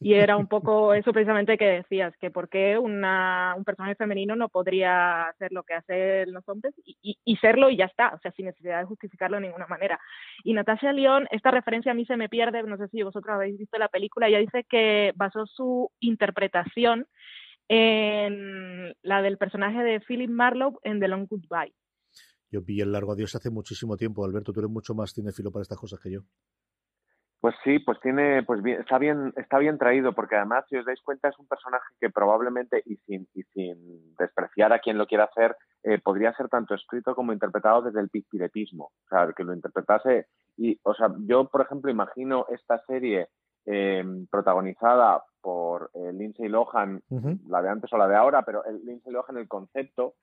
[0.00, 4.36] Y era un poco eso precisamente que decías, que por qué una, un personaje femenino
[4.36, 8.08] no podría hacer lo que hacen los hombres y, y, y, serlo y ya está,
[8.14, 9.98] o sea, sin necesidad de justificarlo de ninguna manera.
[10.42, 13.56] Y Natasha León, esta referencia a mí se me pierde, no sé si vosotros habéis
[13.56, 17.06] visto la película, ella dice que basó su interpretación
[17.68, 21.72] en la del personaje de Philip Marlowe en The Long Goodbye.
[22.50, 25.62] Yo vi el largo adiós hace muchísimo tiempo, Alberto, tú eres mucho más cinefilo para
[25.62, 26.20] estas cosas que yo.
[27.44, 30.86] Pues sí, pues tiene, pues bien, está bien, está bien traído, porque además, si os
[30.86, 35.06] dais cuenta, es un personaje que probablemente, y sin, y sin despreciar a quien lo
[35.06, 38.84] quiera hacer, eh, podría ser tanto escrito como interpretado desde el pizpiretismo.
[38.84, 40.28] O sea, que lo interpretase.
[40.56, 43.28] Y, o sea, yo, por ejemplo, imagino esta serie
[43.66, 47.40] eh, protagonizada por eh, Lindsay Lohan, uh -huh.
[47.50, 50.14] la de antes o la de ahora, pero el Lindsay Lohan, el concepto,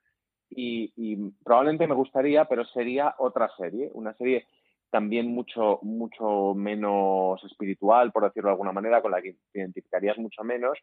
[0.49, 4.47] y, y probablemente me gustaría, pero sería otra serie, una serie
[4.91, 10.17] también mucho, mucho menos espiritual, por decirlo de alguna manera, con la que te identificarías
[10.17, 10.77] mucho menos,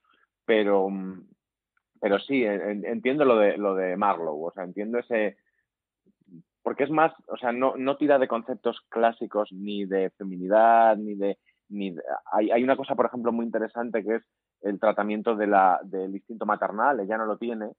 [0.44, 0.88] pero,
[2.00, 5.36] pero sí, en, entiendo lo de, lo de Marlowe, o sea, entiendo ese,
[6.62, 11.14] porque es más, o sea, no, no tira de conceptos clásicos ni de feminidad, ni
[11.14, 14.22] de, ni de, hay, hay una cosa, por ejemplo, muy interesante que es
[14.62, 17.72] el tratamiento de la, del instinto maternal, ella no lo tiene,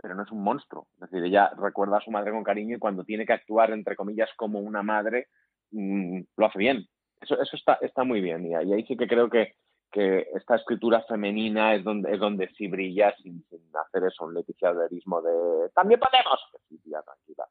[0.00, 0.88] pero no es un monstruo.
[0.94, 3.96] Es decir, ella recuerda a su madre con cariño y cuando tiene que actuar, entre
[3.96, 5.28] comillas, como una madre,
[5.70, 6.86] mmm, lo hace bien.
[7.20, 8.46] Eso, eso está, está muy bien.
[8.46, 9.54] Y, ahí sí que creo que,
[9.94, 15.20] esta escritura femenina es donde, es donde sí brilla sin, sin hacer eso, un leticiaderismo
[15.20, 16.40] de también podemos.
[16.66, 17.44] Sí, tía, tranquila.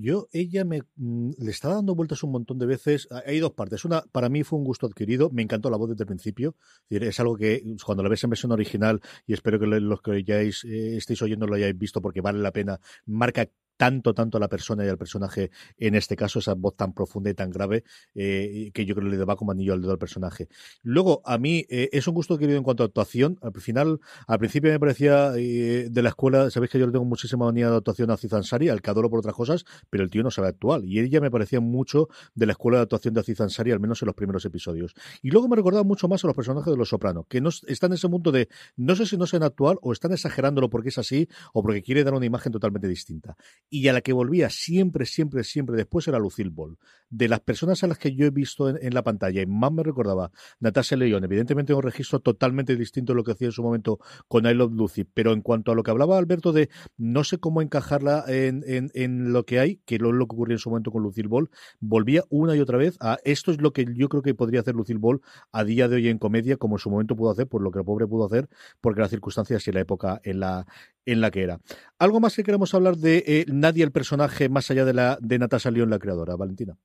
[0.00, 3.08] Yo, ella me mm, le está dando vueltas un montón de veces.
[3.26, 3.84] Hay dos partes.
[3.84, 5.30] Una, para mí fue un gusto adquirido.
[5.30, 6.54] Me encantó la voz desde el principio.
[6.88, 10.40] Es algo que cuando la ves en versión original, y espero que los que ya
[10.40, 10.50] eh,
[10.96, 14.84] estéis oyendo lo hayáis visto porque vale la pena, marca tanto, tanto a la persona
[14.84, 18.84] y al personaje, en este caso, esa voz tan profunda y tan grave, eh, que
[18.84, 20.48] yo creo que le va como anillo al dedo al personaje.
[20.82, 23.38] Luego, a mí, eh, es un gusto adquirido en cuanto a actuación.
[23.40, 27.04] Al final, al principio me parecía eh, de la escuela, sabéis que yo le tengo
[27.04, 30.10] muchísima manía de actuación a Aziz Ansari, al que adoro por otras cosas, pero el
[30.10, 30.84] tío no sabe actuar.
[30.84, 34.02] Y ella me parecía mucho de la escuela de actuación de Aziz Ansari, al menos
[34.02, 34.94] en los primeros episodios.
[35.22, 37.92] Y luego me recordaba mucho más a los personajes de Los Sopranos, que no están
[37.92, 40.98] en ese punto de, no sé si no saben actuar o están exagerándolo porque es
[40.98, 43.36] así o porque quiere dar una imagen totalmente distinta.
[43.70, 46.78] Y a la que volvía siempre, siempre, siempre después era Lucille Ball.
[47.10, 49.82] De las personas a las que yo he visto en, la pantalla y más me
[49.82, 53.98] recordaba Natasha León, evidentemente un registro totalmente distinto de lo que hacía en su momento
[54.28, 57.38] con I Love Lucy, pero en cuanto a lo que hablaba Alberto de no sé
[57.38, 61.02] cómo encajarla en, lo que hay, que es lo que ocurrió en su momento con
[61.02, 64.34] Lucille Ball, volvía una y otra vez a esto es lo que yo creo que
[64.34, 65.20] podría hacer Lucille Ball
[65.52, 67.78] a día de hoy en comedia, como en su momento pudo hacer, por lo que
[67.78, 68.48] el pobre pudo hacer,
[68.80, 70.66] porque las circunstancias y la época en la,
[71.06, 71.60] en la que era.
[71.98, 75.38] ¿Algo más que queremos hablar de eh, nadie el personaje más allá de, la, de
[75.38, 76.76] Natasha León, la creadora, Valentina?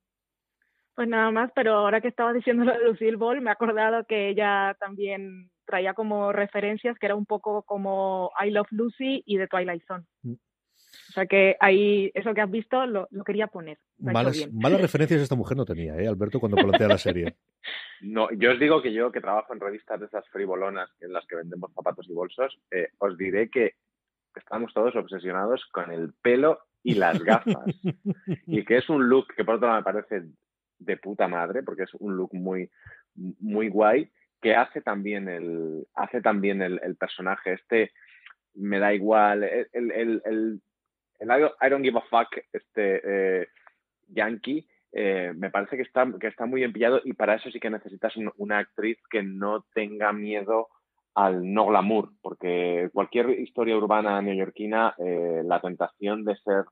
[0.94, 4.04] Pues nada más, pero ahora que estaba diciendo lo de Lucille Ball, me he acordado
[4.04, 9.38] que ella también traía como referencias que era un poco como I Love Lucy y
[9.38, 10.04] The Twilight Zone.
[10.22, 10.34] Mm.
[11.08, 13.78] O sea que ahí, eso que has visto, lo, quería poner.
[13.98, 17.34] Malas, malas, referencias esta mujer no tenía, ¿eh, Alberto, cuando plantea la serie.
[18.00, 21.26] No, yo os digo que yo, que trabajo en revistas de esas frivolonas en las
[21.26, 23.76] que vendemos zapatos y bolsos, eh, os diré que
[24.36, 27.64] estamos todos obsesionados con el pelo y las gafas.
[28.46, 30.26] y que es un look que por otro lado me parece
[30.78, 32.70] de puta madre, porque es un look muy,
[33.14, 34.10] muy guay,
[34.40, 37.54] que hace también el, hace también el, personaje.
[37.54, 37.92] Este
[38.54, 39.44] me da igual.
[39.44, 40.60] El, el, el,
[41.20, 43.48] I, don't, give a fuck, este eh,
[44.08, 47.70] yankee, eh, me parece que está, que está muy empillado y para eso sí que
[47.70, 50.68] necesitas una actriz que no tenga miedo
[51.14, 56.64] al no glamour, porque cualquier historia urbana neoyorquina, eh, la tentación de ser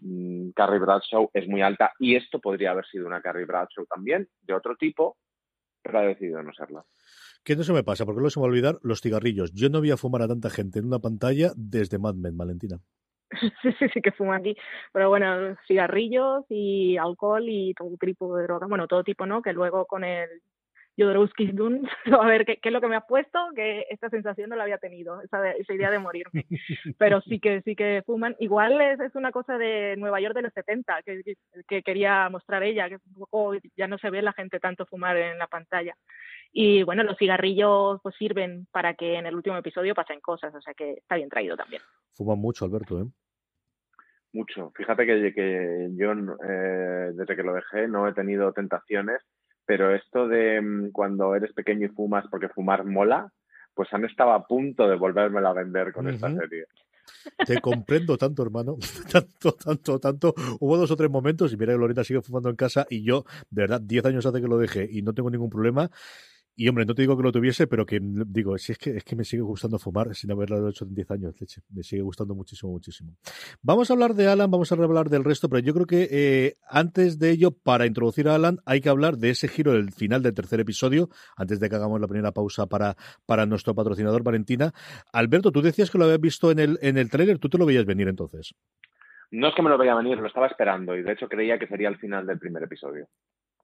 [0.00, 4.28] mm, Carrie Bradshaw es muy alta y esto podría haber sido una Carrie Bradshaw también,
[4.42, 5.16] de otro tipo,
[5.82, 6.84] pero ha decidido no serla.
[7.44, 8.04] ¿Qué no se me pasa?
[8.04, 9.52] Porque luego se me va a olvidar los cigarrillos.
[9.52, 12.80] Yo no voy a fumar a tanta gente en una pantalla desde Mad Men, Valentina.
[13.40, 14.56] sí, sí, sí que fuma aquí.
[14.92, 18.66] Pero bueno, cigarrillos y alcohol y todo tipo de droga.
[18.66, 19.42] Bueno, todo tipo, ¿no?
[19.42, 20.28] Que luego con el
[20.96, 24.56] Jodorowsky Dune, a ver ¿qué, es lo que me ha puesto, que esta sensación no
[24.56, 26.46] la había tenido, esa, esa idea de morirme.
[26.98, 28.36] Pero sí que sí que fuman.
[28.38, 31.36] Igual es, es una cosa de Nueva York de los 70, que,
[31.68, 35.16] que, quería mostrar ella, que un poco ya no se ve la gente tanto fumar
[35.16, 35.94] en la pantalla.
[36.52, 40.60] Y bueno, los cigarrillos pues sirven para que en el último episodio pasen cosas, o
[40.60, 41.82] sea que está bien traído también.
[42.14, 43.06] Fuman mucho, Alberto, ¿eh?
[44.32, 44.70] Mucho.
[44.74, 49.22] Fíjate que, que yo eh, desde que lo dejé no he tenido tentaciones
[49.66, 53.30] pero esto de mm, cuando eres pequeño y fumas porque fumar mola,
[53.74, 56.64] pues han estado a punto de volvérmela a vender con esta serie.
[57.46, 58.76] Te comprendo tanto, hermano.
[59.12, 60.34] Tanto, tanto, tanto.
[60.60, 63.24] Hubo dos o tres momentos, y mira que Lorena sigue fumando en casa, y yo,
[63.50, 65.90] de verdad, diez años hace que lo dejé y no tengo ningún problema.
[66.58, 69.04] Y hombre, no te digo que lo tuviese, pero que digo, si es que es
[69.04, 71.60] que me sigue gustando fumar sin haberlo hecho en 10 años, leche.
[71.68, 73.14] Me sigue gustando muchísimo, muchísimo.
[73.60, 76.54] Vamos a hablar de Alan, vamos a hablar del resto, pero yo creo que eh,
[76.66, 80.22] antes de ello, para introducir a Alan, hay que hablar de ese giro del final
[80.22, 84.72] del tercer episodio, antes de que hagamos la primera pausa para, para nuestro patrocinador Valentina.
[85.12, 87.66] Alberto, tú decías que lo habías visto en el, en el tráiler, ¿tú te lo
[87.66, 88.54] veías venir entonces?
[89.30, 91.66] No es que me lo veía venir, lo estaba esperando y de hecho creía que
[91.66, 93.08] sería el final del primer episodio.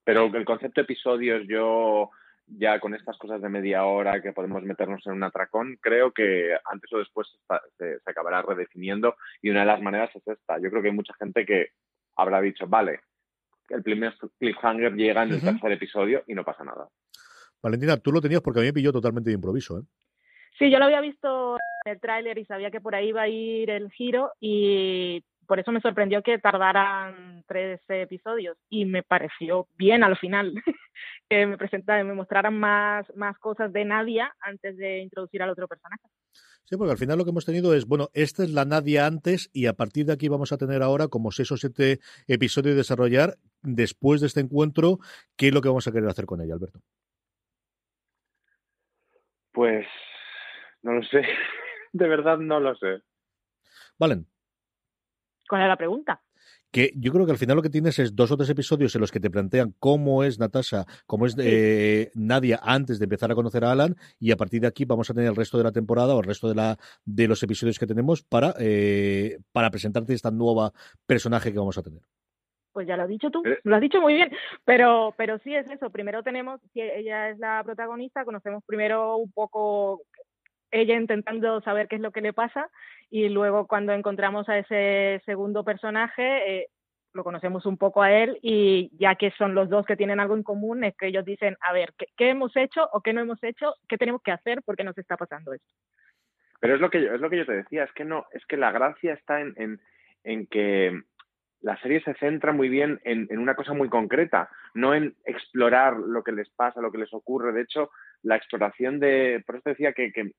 [0.05, 2.11] Pero el concepto episodios yo
[2.59, 6.55] ya con estas cosas de media hora que podemos meternos en un atracón, creo que
[6.65, 7.29] antes o después
[7.79, 10.59] se, acabará redefiniendo y una de las maneras es esta.
[10.59, 11.69] Yo creo que hay mucha gente que
[12.17, 13.01] habrá dicho, vale,
[13.69, 16.89] el primer cliffhanger llega en el tercer episodio y no pasa nada.
[17.63, 19.83] Valentina, tú lo tenías porque a mí me pilló totalmente de improviso, ¿eh?
[20.59, 23.29] Sí, yo lo había visto en el tráiler y sabía que por ahí iba a
[23.29, 29.67] ir el giro y por eso me sorprendió que tardaran tres episodios y me pareció
[29.77, 30.53] bien al final
[31.33, 35.67] que me presentaran, me mostraran más, más cosas de Nadia antes de introducir al otro
[35.67, 36.03] personaje.
[36.65, 39.49] Sí, porque al final lo que hemos tenido es, bueno, esta es la Nadia antes
[39.55, 42.81] y a partir de aquí vamos a tener ahora como seis o siete episodios de
[42.81, 44.99] desarrollar después de este encuentro,
[45.35, 46.81] ¿qué es lo que vamos a querer hacer con ella, Alberto?
[49.53, 49.87] Pues
[50.83, 51.23] no lo sé,
[51.95, 53.01] de verdad no lo sé.
[53.99, 54.27] Valen.
[55.49, 56.23] ¿Cuál es la pregunta?
[56.73, 59.03] Que yo creo que al final lo que tienes es dos o tres episodios en
[59.03, 63.35] los que te plantean cómo es Natasha, cómo es eh, Nadia antes de empezar a
[63.35, 65.73] conocer a Alan y a partir de aquí vamos a tener el resto de la
[65.73, 70.15] temporada o el resto de la de los episodios que tenemos para eh, para presentarte
[70.15, 70.73] esta nueva
[71.07, 72.01] personaje que vamos a tener.
[72.73, 73.59] Pues ya lo has dicho tú, eh.
[73.65, 74.31] lo has dicho muy bien,
[74.65, 75.91] pero pero sí es eso.
[75.91, 80.01] Primero tenemos, si ella es la protagonista, conocemos primero un poco
[80.71, 82.71] ella intentando saber qué es lo que le pasa
[83.13, 86.23] y luego cuando encontramos a ese segundo personaje
[86.61, 86.69] eh,
[87.13, 90.35] lo conocemos un poco a él y ya que son los dos que tienen algo
[90.35, 93.39] en común es que ellos dicen a ver qué, hemos hecho o qué no hemos
[93.45, 95.69] hecho qué tenemos que hacer porque nos está pasando esto
[96.59, 98.47] pero es lo que yo, es lo que yo te decía es que no es
[98.47, 99.81] que la gracia está en, en,
[100.25, 101.03] en que
[101.61, 105.97] la serie se centra muy bien en, en, una cosa muy concreta, no en explorar
[105.97, 107.53] lo que les pasa, lo que les ocurre.
[107.53, 107.91] De hecho,
[108.23, 110.33] la exploración de, por eso decía que, que,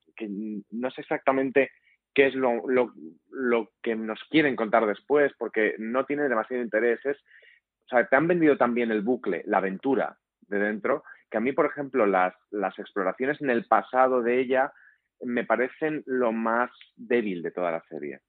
[0.71, 1.71] no sé exactamente
[2.13, 2.93] qué es lo, lo,
[3.31, 6.99] lo, que nos quieren contar después, porque no tiene demasiado interés.
[7.05, 11.41] Es, o sea, te han vendido también el bucle, la aventura de dentro, que a
[11.41, 14.71] mí, por ejemplo, las, las exploraciones en el pasado de ella
[15.21, 18.19] me parecen lo más débil de toda la serie.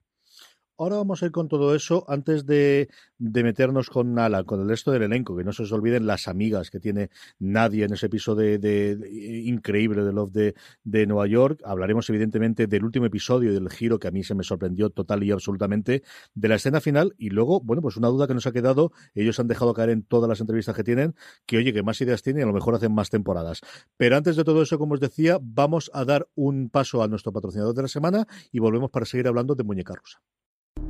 [0.76, 4.90] Ahora vamos a ir con todo eso antes de, meternos con Nala, con el resto
[4.90, 8.58] del elenco, que no se os olviden las amigas que tiene nadie en ese episodio
[8.58, 11.60] de, de, increíble de Love de, de, Nueva York.
[11.64, 15.22] Hablaremos evidentemente del último episodio y del giro que a mí se me sorprendió total
[15.22, 16.02] y absolutamente,
[16.34, 19.38] de la escena final y luego, bueno, pues una duda que nos ha quedado, ellos
[19.38, 21.14] han dejado caer en todas las entrevistas que tienen,
[21.46, 23.60] que oye, que más ideas tienen y a lo mejor hacen más temporadas.
[23.96, 27.32] Pero antes de todo eso, como os decía, vamos a dar un paso a nuestro
[27.32, 30.20] patrocinador de la semana y volvemos para seguir hablando de Muñeca Rusa.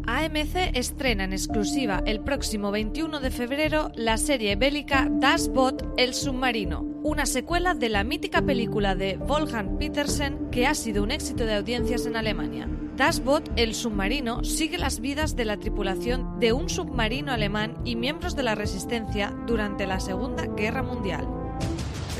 [0.07, 6.15] AMC estrena en exclusiva el próximo 21 de febrero la serie bélica Das Boot El
[6.15, 11.47] Submarino, una secuela de la mítica película de Wolfgang Petersen que ha sido un éxito
[11.47, 12.69] de audiencias en Alemania.
[12.97, 17.97] Das Boot El Submarino sigue las vidas de la tripulación de un submarino alemán y
[17.97, 21.27] miembros de la resistencia durante la Segunda Guerra Mundial.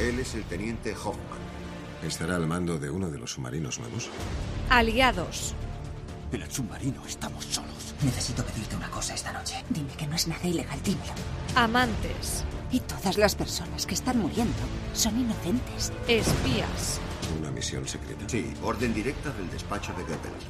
[0.01, 1.39] Él es el teniente Hoffman.
[2.03, 4.11] ¿Estará al mando de uno de los submarinos nuevos?
[4.69, 5.55] Aliados.
[6.35, 7.95] En el submarino estamos solos.
[8.03, 9.65] Necesito pedirte una cosa esta noche.
[9.71, 11.13] Dime que no es nada ilegal, dímelo.
[11.55, 12.43] Amantes.
[12.73, 14.59] Y todas las personas que están muriendo
[14.95, 15.93] son inocentes.
[16.09, 16.99] Espías.
[17.39, 18.25] Una misión secreta.
[18.27, 20.45] Sí, orden directa del despacho de Goebbels.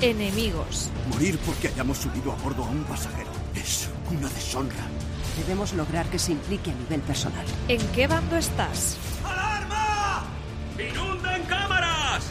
[0.00, 0.88] Enemigos.
[1.10, 3.30] Morir porque hayamos subido a bordo a un pasajero.
[3.56, 4.86] Es una deshonra.
[5.36, 7.44] Debemos lograr que se implique a nivel personal.
[7.66, 8.98] ¿En qué bando estás?
[9.24, 10.22] ¡Alarma!
[10.78, 12.30] ¡Inunden cámaras!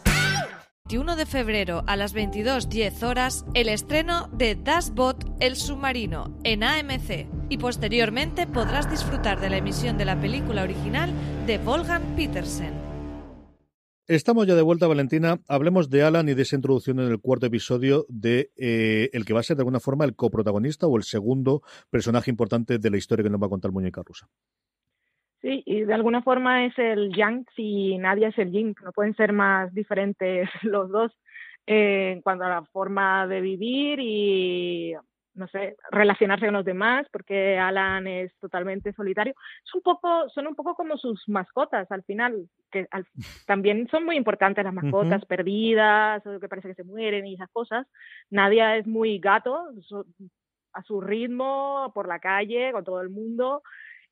[0.91, 6.63] 21 de febrero a las 22.10 horas el estreno de Das Boot El Submarino en
[6.63, 11.09] AMC y posteriormente podrás disfrutar de la emisión de la película original
[11.47, 12.73] de Wolfgang Petersen.
[14.05, 15.39] Estamos ya de vuelta, Valentina.
[15.47, 19.31] Hablemos de Alan y de esa introducción en el cuarto episodio de eh, el que
[19.31, 22.97] va a ser de alguna forma el coprotagonista o el segundo personaje importante de la
[22.97, 24.27] historia que nos va a contar Muñeca Rusa.
[25.41, 29.15] Sí, y de alguna forma es el Yang y Nadia es el Yin, no pueden
[29.15, 31.11] ser más diferentes los dos
[31.65, 34.93] eh, en cuanto a la forma de vivir y
[35.33, 39.33] no sé, relacionarse con los demás, porque Alan es totalmente solitario.
[39.65, 43.05] Es un poco, son un poco como sus mascotas al final, que al,
[43.47, 45.27] también son muy importantes las mascotas, uh -huh.
[45.27, 47.87] perdidas, o que parece que se mueren y esas cosas.
[48.29, 49.69] Nadia es muy gato,
[50.73, 53.61] a su ritmo, por la calle, con todo el mundo,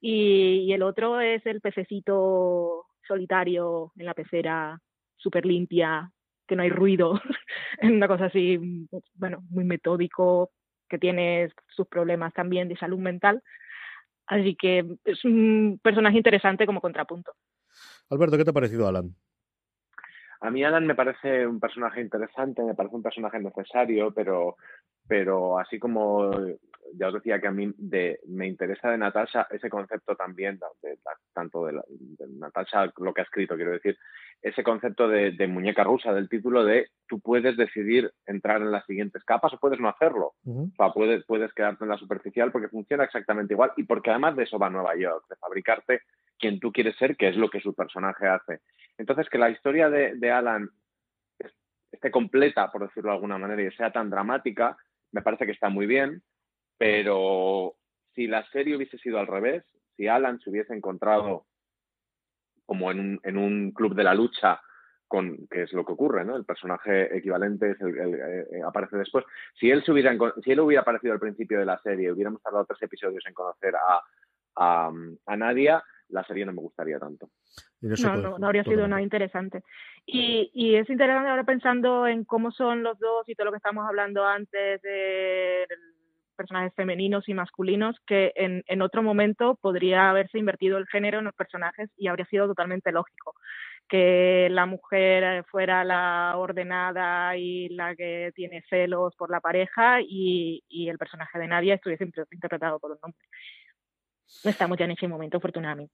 [0.01, 4.79] y, y el otro es el pececito solitario en la pecera,
[5.17, 6.11] súper limpia,
[6.47, 7.13] que no hay ruido,
[7.81, 10.51] una cosa así, bueno, muy metódico,
[10.89, 13.41] que tiene sus problemas también de salud mental.
[14.25, 17.33] Así que es un personaje interesante como contrapunto.
[18.09, 19.15] Alberto, ¿qué te ha parecido Alan?
[20.41, 24.55] A mí Alan me parece un personaje interesante, me parece un personaje necesario, pero,
[25.07, 26.31] pero así como
[26.95, 30.89] ya os decía que a mí de, me interesa de Natasha ese concepto también, de,
[30.89, 30.97] de,
[31.33, 31.81] tanto de,
[32.37, 33.97] Natasha, lo que ha escrito, quiero decir,
[34.41, 39.23] ese concepto de, muñeca rusa, del título de tú puedes decidir entrar en las siguientes
[39.23, 40.33] capas o puedes no hacerlo.
[40.45, 40.71] Uh -huh.
[40.71, 44.35] O sea, puedes, puedes quedarte en la superficial porque funciona exactamente igual y porque además
[44.35, 46.01] de eso va a Nueva York, de fabricarte
[46.37, 48.61] quien tú quieres ser, que es lo que su personaje hace.
[48.97, 50.69] Entonces, que la historia de, de Alan
[51.91, 54.77] esté completa, por decirlo de alguna manera, y sea tan dramática,
[55.11, 56.21] me parece que está muy bien
[56.79, 57.75] pero
[58.15, 59.63] si la serie hubiese sido al revés,
[59.95, 61.45] si Alan se hubiese encontrado
[62.65, 64.61] como en un, en un club de la lucha,
[65.07, 66.37] con, que es lo que ocurre, ¿no?
[66.37, 69.25] El personaje equivalente es el, el, el, eh, aparece después.
[69.59, 72.65] Si él, se hubiera, si él hubiera aparecido al principio de la serie, hubiéramos tardado
[72.65, 74.01] tres episodios en conocer a,
[74.55, 74.91] a,
[75.25, 77.29] a Nadia, la serie no me gustaría tanto.
[77.81, 79.63] No, no, no habría sido nada interesante.
[80.05, 83.57] Y, y es interesante ahora pensando en cómo son los dos y todo lo que
[83.57, 85.67] estamos hablando antes del
[86.39, 91.25] personajes femeninos y masculinos que en, en otro momento podría haberse invertido el género en
[91.25, 93.35] los personajes y habría sido totalmente lógico
[93.89, 100.63] que la mujer fuera la ordenada y la que tiene celos por la pareja y,
[100.69, 103.27] y el personaje de Nadia estuviese interpretado por un hombre.
[104.43, 105.93] No estamos ya en ese momento, afortunadamente.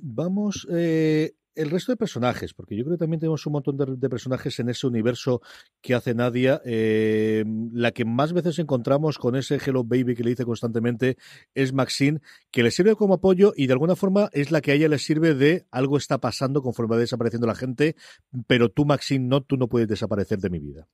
[0.00, 4.08] Vamos, eh, el resto de personajes, porque yo creo que también tenemos un montón de,
[4.08, 5.42] personajes en ese universo
[5.80, 6.62] que hace Nadia.
[6.64, 11.16] Eh, la que más veces encontramos con ese Hello Baby que le dice constantemente
[11.54, 12.20] es Maxine,
[12.50, 14.98] que le sirve como apoyo y de alguna forma es la que a ella le
[14.98, 17.96] sirve de algo está pasando conforme va desapareciendo la gente,
[18.46, 20.88] pero tú, Maxine, no, tú no puedes desaparecer de mi vida.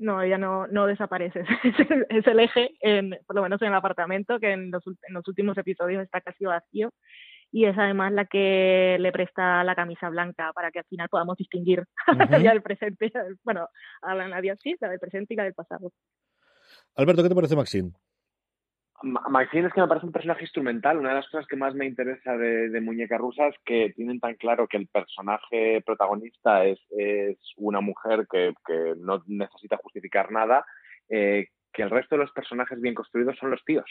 [0.00, 1.44] No, ella no, no desaparece.
[1.64, 4.84] Es el, es el eje, en, por lo menos en el apartamento, que en los,
[4.86, 6.90] en los últimos episodios está casi vacío
[7.52, 11.36] y es además la que le presta la camisa blanca para que al final podamos
[11.36, 12.42] distinguir Ujú.
[12.42, 13.12] ya el presente,
[13.44, 13.68] bueno,
[14.02, 15.92] a la Nadia sí, la del presente y la del pasado.
[16.96, 17.92] Alberto, ¿qué te parece Maxine?
[19.02, 20.98] Ma- Maxine es que me parece un personaje instrumental.
[20.98, 24.20] Una de las cosas que más me interesa de, de Muñeca Rusa es que tienen
[24.20, 30.30] tan claro que el personaje protagonista es, es una mujer que, que no necesita justificar
[30.32, 30.64] nada,
[31.08, 33.88] eh, que el resto de los personajes bien construidos son los tíos.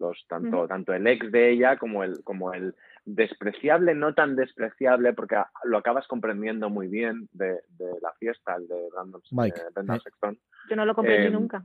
[0.00, 2.74] Los, tanto, tanto el ex de ella como el, como el
[3.04, 8.66] despreciable, no tan despreciable, porque lo acabas comprendiendo muy bien de, de la fiesta, el
[8.68, 9.56] de Brandon, Mike.
[9.60, 10.00] eh, Eh.
[10.02, 10.38] Sexton.
[10.68, 11.62] Yo no lo comprendí Eh, nunca.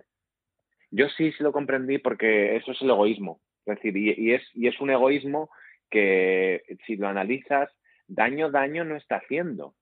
[0.91, 3.41] Yo sí, sí lo comprendí porque eso es el egoísmo.
[3.65, 5.49] Es decir, y, y es, y es un egoísmo
[5.89, 7.69] que, si lo analizas,
[8.07, 9.75] daño, daño no está haciendo.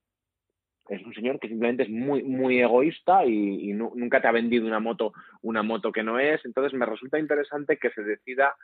[0.88, 4.32] Es un señor que simplemente es muy, muy egoísta y, y nu- nunca te ha
[4.32, 6.44] vendido una moto, una moto que no es.
[6.44, 8.54] Entonces me resulta interesante que se decida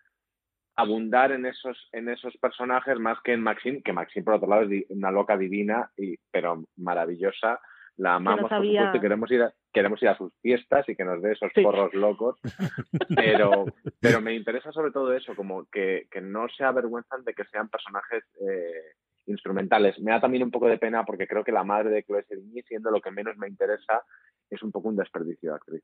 [0.77, 4.63] abundar en esos, en esos personajes más que en Maxine, que Maxine por otro lado
[4.71, 7.61] es una loca divina, y, pero maravillosa.
[7.99, 10.95] La amamos, por sabía- supuesto, y queremos ir, a, queremos ir a sus fiestas y
[10.97, 11.63] que nos dé esos Sí.
[11.63, 12.39] porros locos.
[13.17, 13.65] Pero,
[14.01, 17.69] pero me interesa sobre todo eso, como que, que no se avergüenzan de que sean
[17.69, 18.95] personajes eh,
[19.27, 19.99] instrumentales.
[20.01, 22.63] Me da también un poco de pena porque creo que la madre de Chloe Sevigny,
[22.63, 24.03] siendo lo que menos me interesa,
[24.51, 25.83] es un poco un desperdicio de actriz.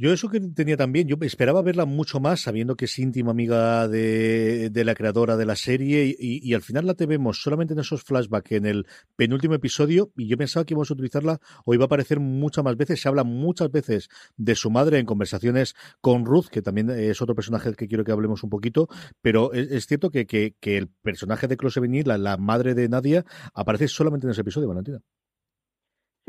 [0.00, 3.86] Yo eso que tenía también, yo esperaba verla mucho más, sabiendo que es íntima amiga
[3.86, 8.02] de, la creadora de la serie, y, al final la te vemos solamente en esos
[8.02, 8.86] flashbacks en el
[9.16, 12.78] penúltimo episodio, y yo pensaba que íbamos a utilizarla o iba a aparecer muchas más
[12.78, 13.02] veces.
[13.02, 17.34] Se habla muchas veces de su madre en conversaciones con Ruth, que también es otro
[17.34, 18.88] personaje que quiero que hablemos un poquito,
[19.20, 22.88] pero es, cierto que, que, que el personaje de Close Sevigny, la, la madre de
[22.88, 25.02] Nadia, aparece solamente en ese episodio, Valentina.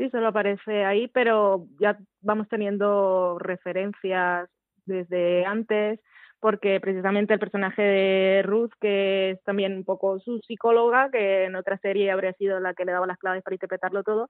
[0.02, 4.48] Sí, solo aparece ahí, pero ya vamos teniendo referencias
[4.84, 6.00] desde antes,
[6.40, 11.54] porque precisamente el personaje de Ruth, que es también un poco su psicóloga, que en
[11.54, 14.28] otra serie habría sido la que le daba las claves para interpretarlo todo,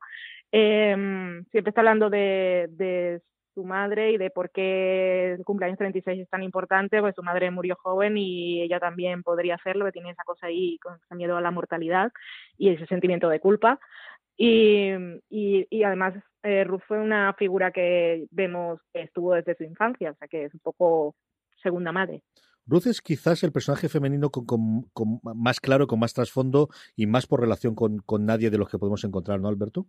[0.51, 3.23] em, siempre está hablando de, de
[3.55, 7.51] su madre y de por qué el cumpleaños 36 es tan importante, pues su madre
[7.51, 11.37] murió joven y ella también podría hacerlo, que tiene esa cosa ahí con ese miedo
[11.37, 12.13] a la mortalidad
[12.59, 13.79] y ese sentimiento de culpa.
[14.37, 14.91] Y,
[15.31, 20.11] y, y además eh, Ruth fue una figura que vemos que estuvo desde su infancia,
[20.11, 21.15] o sea que es un poco
[21.63, 22.23] segunda madre.
[22.67, 27.07] Ruth es quizás el personaje femenino con, con- con más claro, con más trasfondo y
[27.07, 29.87] más por relación con, con nadie de los que podemos encontrar, ¿no, Alberto?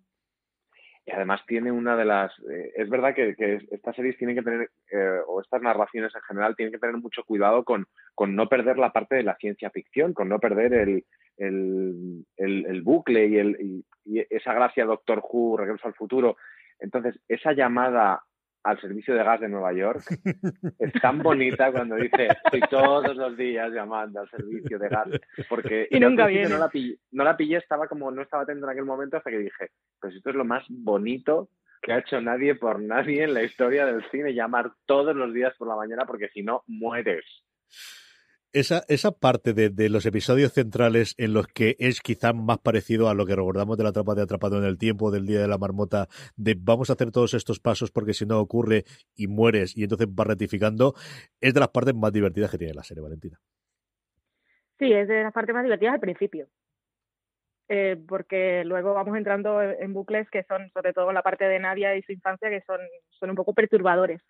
[1.06, 2.32] Y además tiene una de las...
[2.50, 6.22] eh, es verdad que, que estas series tienen que tener, eh, o estas narraciones en
[6.22, 7.86] general, tienen que tener mucho cuidado con,
[8.16, 11.06] con no perder la parte de la ciencia ficción, con no perder el,
[11.38, 16.38] el, el- el bucle y, el, y, y esa gracia Doctor Who, Regreso al Futuro.
[16.80, 18.24] Entonces, esa llamada
[18.64, 20.04] al servicio de gas de Nueva York
[20.80, 25.10] es tan bonita cuando dice estoy todos los días llamando al servicio de gas
[25.50, 26.48] porque Y nunca viene.
[26.50, 29.30] no la pillé, no la pillé estaba como no estaba atento en aquel momento hasta
[29.32, 31.50] que dije pues esto es lo más bonito
[31.82, 35.54] que ha hecho nadie por nadie en la historia del cine llamar todos los días
[35.58, 37.26] por la mañana porque si no mueres
[38.54, 43.10] Esa, esa parte de, de los episodios centrales en los que es quizás más parecido
[43.10, 45.48] a lo que recordamos de la trampa de Atrapado en el Tiempo, del Día de
[45.48, 48.84] la Marmota, de vamos a hacer todos estos pasos porque si no ocurre
[49.16, 50.94] y mueres y entonces vas rectificando,
[51.42, 53.40] es de las partes más divertidas que tiene la serie, Valentina.
[54.78, 56.48] Sí, es de las partes más divertidas al principio.
[57.70, 61.58] Eh, porque luego vamos entrando en en bucles que son, sobre todo la parte de
[61.58, 62.80] Nadia y su infancia, que son,
[63.10, 64.22] son un poco perturbadores.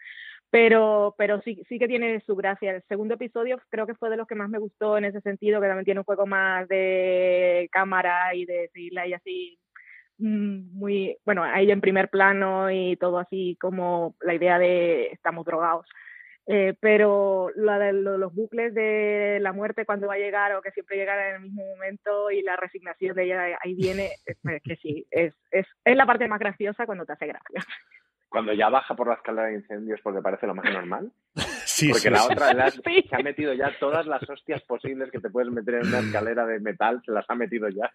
[0.54, 2.74] Pero, pero sí, sí que tiene su gracia.
[2.76, 5.60] El segundo episodio creo que fue de los que más me gustó en ese sentido,
[5.60, 9.58] que también tiene un juego más de cámara y de seguirla ahí así
[10.20, 15.46] mm, muy, bueno, ahí en primer plano y todo así como la idea de estamos
[15.46, 15.88] drogados.
[16.48, 20.62] Eh, pero la de lo- los bucles de la muerte cuando va a llegar o
[20.62, 24.38] que siempre llegará en el mismo momento y la resignación de ella ahí viene, es,
[24.46, 27.62] es que sí, es, es, es la parte más graciosa cuando te hace gracia.
[28.34, 31.12] Cuando ya baja por la escalera de incendios porque parece lo más normal.
[31.66, 32.28] Sí, porque sí, la sí.
[32.34, 32.72] otra la-
[33.10, 36.46] se ha metido ya todas las hostias posibles que te puedes meter en una escalera
[36.46, 37.90] de metal, se las ha metido ya.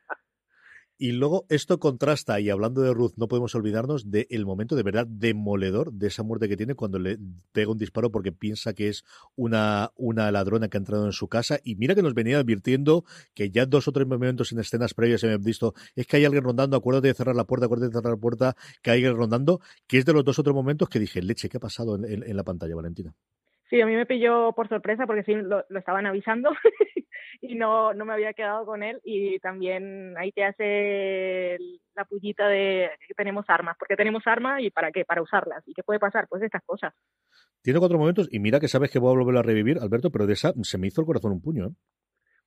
[1.01, 5.07] Y luego esto contrasta, y hablando de Ruth, no podemos olvidarnos del momento de verdad
[5.07, 7.21] demoledor de esa muerte que tiene cuando le
[7.53, 9.05] pega un disparo porque piensa que es
[9.37, 11.61] una, una ladrona que ha entrado en su casa.
[11.63, 15.21] Y mira que nos venía advirtiendo que ya dos o tres momentos en escenas previas
[15.21, 17.91] se me han visto, es que hay alguien rondando, acuérdate de cerrar la puerta, acuérdate
[17.91, 20.89] de cerrar la puerta, que hay alguien rondando, que es de los dos otros momentos
[20.89, 23.15] que dije, leche, ¿qué ha pasado en la pantalla, Valentina?
[23.71, 26.51] Sí, a mí me pilló por sorpresa porque sí lo, lo estaban avisando
[27.43, 31.59] y no, no me había quedado con él y también ahí te hace
[31.95, 35.62] la pullita de que tenemos armas, porque tenemos armas y para qué, para usarlas.
[35.66, 36.27] ¿Y qué puede pasar?
[36.29, 36.95] Pues estas cosas.
[37.62, 40.27] Tiene cuatro momentos y mira que sabes que voy a volver a revivir, Alberto, pero
[40.27, 41.71] de esa se me hizo el corazón un puño, ¿eh?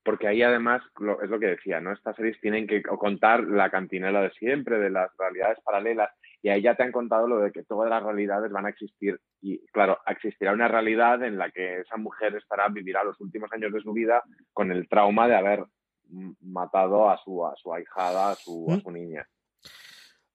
[0.04, 1.94] Porque ahí además, lo- es lo que decía, ¿no?
[1.94, 6.10] Estas series tienen que contar la cantinela de siempre, de las realidades paralelas,
[6.44, 9.20] y ahí ya te han contado lo de que todas las realidades van a existir.
[9.42, 13.72] Y claro, existirá una realidad en la que esa mujer estará, vivirá los últimos años
[13.72, 14.24] de su vida
[14.54, 15.66] con el trauma de haber
[16.42, 18.82] matado a su, a su ahijada, a su, a Mm.
[18.82, 19.28] su niña.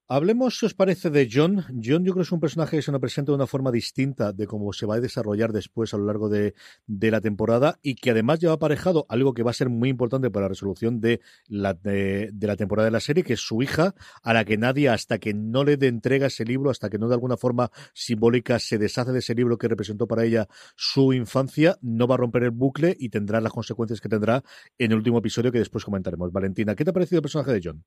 [0.08, 1.64] Hablemos, si os parece, de John.
[1.82, 4.32] John yo creo que es un personaje que se nos presenta de una forma distinta
[4.32, 6.54] de cómo se va a desarrollar después a lo largo de,
[6.86, 10.30] de la temporada y que además lleva aparejado algo que va a ser muy importante
[10.30, 13.62] para la resolución de la, de, de la temporada de la serie, que es su
[13.64, 16.98] hija, a la que nadie, hasta que no le dé entrega ese libro, hasta que
[16.98, 20.46] no de alguna forma simbólica se deshace de ese libro que representó para ella
[20.76, 24.44] su infancia, no va a romper el bucle y tendrá las consecuencias que tendrá
[24.78, 26.30] en el último episodio que después comentaremos.
[26.30, 27.84] Valentina, ¿qué te ha parecido el personaje de John?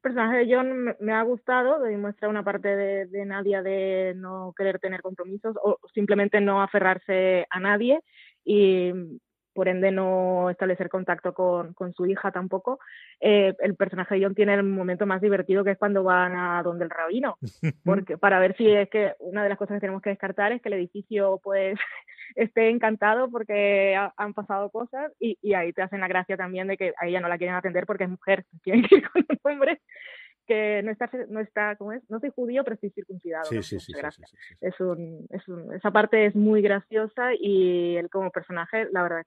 [0.00, 4.52] Personaje de John me- me ha gustado, demuestra una parte de, de Nadia de no
[4.56, 8.00] querer tener compromisos o simplemente no aferrarse a nadie
[8.44, 8.92] y
[9.52, 12.78] por ende no establecer contacto con, con su hija tampoco.
[13.20, 16.62] Eh, el personaje de John tiene el momento más divertido que es cuando van a
[16.62, 17.36] donde el rabino,
[17.84, 20.62] porque para ver si es que una de las cosas que tenemos que descartar es
[20.62, 21.78] que el edificio pues
[22.36, 26.68] esté encantado porque ha- han pasado cosas y, y ahí te hacen la gracia también
[26.68, 29.24] de que a ella no la quieren atender porque es mujer, tienen que ir con
[29.28, 29.80] un hombre
[30.50, 32.02] que no está, no está, ¿cómo es?
[32.10, 33.44] No soy judío, pero estoy circuncidado.
[33.44, 33.62] Sí, ¿no?
[33.62, 33.92] sí, sí.
[34.60, 39.22] Es un, es un, esa parte es muy graciosa y él como personaje, la verdad,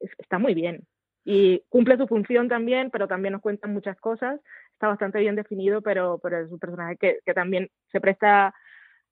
[0.00, 0.86] es- está muy bien.
[1.26, 4.40] Y cumple su función también, pero también nos cuentan muchas cosas.
[4.72, 8.54] Está bastante bien definido, pero, pero es un personaje que, que también se presta,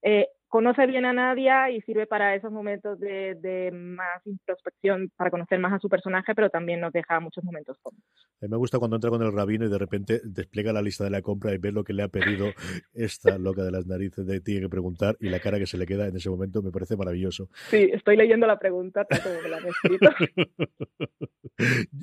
[0.03, 5.31] eh, conoce bien a Nadia y sirve para esos momentos de, de más introspección, para
[5.31, 8.29] conocer más a su personaje, pero también nos deja muchos momentos cómicos.
[8.43, 11.05] A mí me gusta cuando entra con el rabino y de repente despliega la lista
[11.05, 12.49] de la compra y ve lo que le ha pedido
[12.93, 15.87] esta loca de las narices de tiene que preguntar y la cara que se le
[15.87, 17.49] queda en ese momento me parece maravilloso.
[17.71, 20.11] Sí, estoy leyendo la pregunta tal como me la han escrito.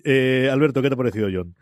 [0.06, 1.56] Eh, Alberto, ¿qué te ha parecido John?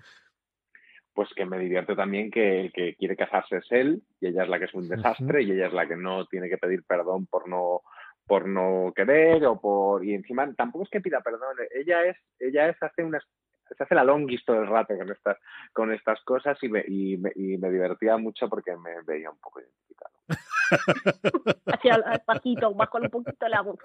[1.18, 4.49] Pues que me divierte también que el que quiere casarse es él y ella es
[4.49, 7.26] la que es un desastre y ella es la que no tiene que pedir perdón
[7.26, 7.82] por no
[8.28, 12.70] por no querer o por y encima tampoco es que pida perdón ella es ella
[12.70, 13.24] es hace unas
[13.76, 15.38] se hace la longis todo el rato con estas
[15.74, 19.39] con estas cosas y me, y me, y me divertía mucho porque me veía un
[19.39, 20.16] poco identificado
[21.66, 23.78] Hacia el Paquito, bajo un poquito la voz.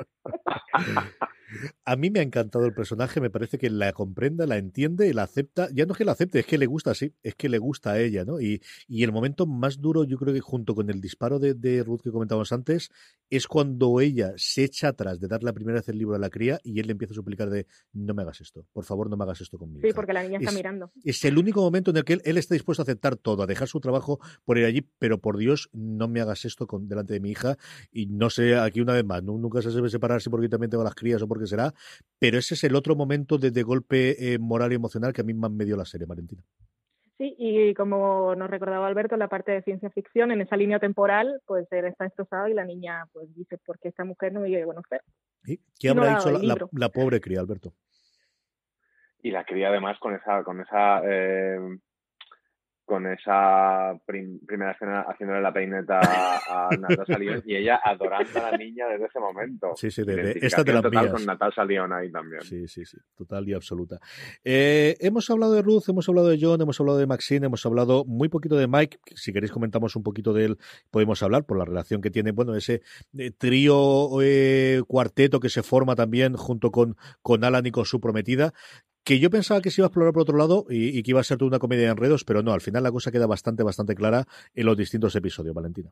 [1.84, 5.12] A mí me ha encantado el personaje, me parece que la comprenda, la entiende y
[5.12, 5.68] la acepta.
[5.72, 7.92] Ya no es que la acepte, es que le gusta así, es que le gusta
[7.92, 8.40] a ella, ¿no?
[8.40, 11.82] Y, y el momento más duro, yo creo que junto con el disparo de, de
[11.84, 12.90] Ruth que comentábamos antes,
[13.28, 16.30] es cuando ella se echa atrás de dar la primera vez el libro a la
[16.30, 19.16] cría y él le empieza a suplicar de no me hagas esto, por favor no
[19.16, 19.86] me hagas esto conmigo.
[19.86, 20.90] Sí, porque la niña está Es- mirando.
[21.04, 23.46] Es el único momento en el que él, él está dispuesto a aceptar todo, a
[23.46, 27.12] dejar su trabajo por ir allí, pero por Dios, no me hagas esto con, delante
[27.14, 27.56] de mi hija.
[27.90, 30.70] Y no sé, aquí una vez más, nu- nunca se debe separar si porque también
[30.70, 31.72] tengo las crías o porque será,
[32.18, 35.24] pero ese es el otro momento de, de golpe eh, moral y emocional que a
[35.24, 36.42] mí más me dio la serie, Valentina.
[37.18, 41.40] Sí, y como nos recordaba Alberto, la parte de ciencia ficción, en esa línea temporal,
[41.46, 44.48] pues él está destrozado y la niña pues dice, ¿por qué esta mujer no me
[44.48, 45.02] quiere conocer?
[45.44, 46.68] ¿Y ¿Qué Y no habrá la, la- libro.
[46.72, 47.72] la pobre cría, Alberto?
[49.24, 51.58] y la cría además con esa con esa eh,
[52.84, 58.50] con esa prim- primera escena haciéndole la peineta a Natasha Lyonne y ella adorando a
[58.50, 59.72] la niña desde ese momento.
[59.76, 62.42] Sí, sí, de- de- Identificación esta de las total con Natasha Lyonne ahí también.
[62.42, 63.98] Sí, sí, sí, total y absoluta.
[64.44, 68.04] Eh, hemos hablado de Ruth, hemos hablado de John, hemos hablado de Maxine, hemos hablado
[68.04, 68.98] muy poquito de Mike.
[69.14, 70.58] Si queréis comentamos un poquito de él,
[70.90, 72.82] podemos hablar por la relación que tiene, bueno, ese
[73.16, 78.00] eh, trío, eh, cuarteto que se forma también junto con, con Alan y con su
[78.00, 78.52] prometida.
[79.04, 81.20] Que yo pensaba que se iba a explorar por otro lado y, y que iba
[81.20, 83.62] a ser toda una comedia de enredos, pero no, al final la cosa queda bastante,
[83.62, 84.24] bastante clara
[84.54, 85.90] en los distintos episodios, Valentina.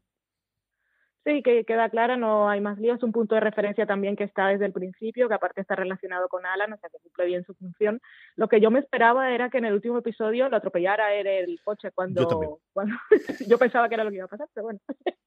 [1.24, 3.02] Sí, que queda clara, no hay más líos.
[3.02, 6.46] Un punto de referencia también que está desde el principio, que aparte está relacionado con
[6.46, 8.00] Alan, o sea que cumple bien su función.
[8.36, 11.60] Lo que yo me esperaba era que en el último episodio lo atropellara él el
[11.62, 12.52] coche cuando Yo también.
[12.72, 12.94] cuando
[13.46, 14.80] yo pensaba que era lo que iba a pasar, pero bueno.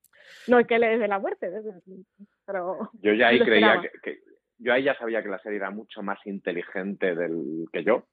[0.48, 1.52] No es que le dé la muerte,
[2.46, 2.90] pero...
[3.02, 4.20] Yo ya ahí creía que, que,
[4.58, 8.08] Yo ahí ya sabía que la serie era mucho más inteligente del que yo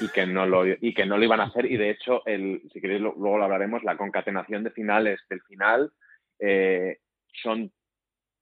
[0.00, 2.62] y que no lo y que no lo iban a hacer y de hecho el
[2.72, 5.92] si queréis luego lo hablaremos la concatenación de finales del final
[6.40, 6.98] eh,
[7.32, 7.70] son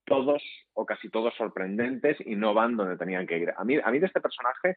[0.04, 0.42] todos
[0.74, 3.52] o casi todos sorprendentes y no van donde tenían que ir.
[3.56, 4.76] A mí, a mí de este personaje,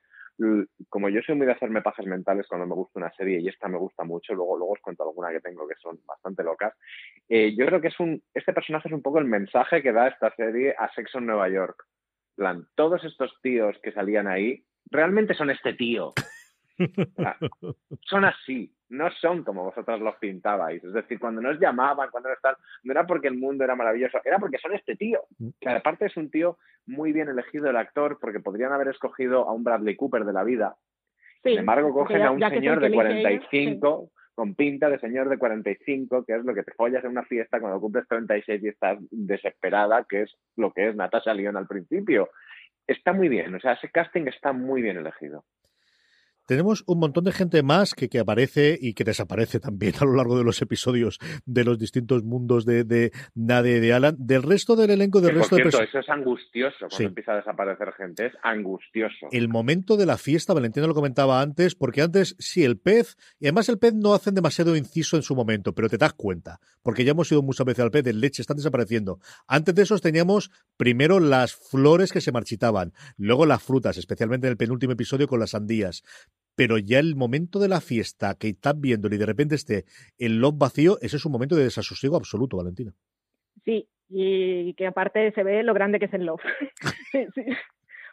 [0.89, 3.67] como yo soy muy de hacerme pajas mentales cuando me gusta una serie y esta
[3.67, 6.73] me gusta mucho, luego, luego os cuento alguna que tengo que son bastante locas,
[7.27, 10.07] eh, yo creo que es un, este personaje es un poco el mensaje que da
[10.07, 11.83] esta serie a Sexo en Nueva York.
[12.37, 16.13] Plan, todos estos tíos que salían ahí realmente son este tío.
[18.01, 20.83] son así, no son como vosotros los pintabais.
[20.83, 24.19] Es decir, cuando nos llamaban, cuando no están, no era porque el mundo era maravilloso,
[24.23, 25.23] era porque son este tío.
[25.39, 25.49] Mm.
[25.59, 29.53] Que aparte es un tío muy bien elegido el actor, porque podrían haber escogido a
[29.53, 30.77] un Bradley Cooper de la vida.
[31.43, 36.35] Sin embargo, cogen a un señor de 45 con pinta de señor de 45, que
[36.35, 40.21] es lo que te follas en una fiesta cuando cumples 36 y estás desesperada, que
[40.21, 42.29] es lo que es Natasha Lyon al principio.
[42.85, 45.43] Está muy bien, o sea, ese casting está muy bien elegido.
[46.47, 50.13] Tenemos un montón de gente más que, que, aparece y que desaparece también a lo
[50.13, 54.15] largo de los episodios de los distintos mundos de, de Nade de Alan.
[54.17, 57.03] Del resto del elenco, del que, resto por cierto, de eso es angustioso cuando sí.
[57.03, 59.27] empieza a desaparecer gente, es angustioso.
[59.31, 63.47] El momento de la fiesta, Valentina lo comentaba antes, porque antes sí, el pez, y
[63.47, 67.03] además el pez no hacen demasiado inciso en su momento, pero te das cuenta, porque
[67.03, 69.19] ya hemos ido muchas veces al pez, el leche están desapareciendo.
[69.47, 74.51] Antes de esos teníamos primero las flores que se marchitaban, luego las frutas, especialmente en
[74.51, 76.05] el penúltimo episodio con las sandías
[76.57, 79.85] pero ya el momento de la fiesta que estás viendo y de repente esté
[80.17, 82.91] el loft vacío, ese es un momento de desasosiego absoluto, Valentina.
[83.63, 86.27] Sí, y que aparte se ve lo grande que es el
[87.11, 87.45] sí.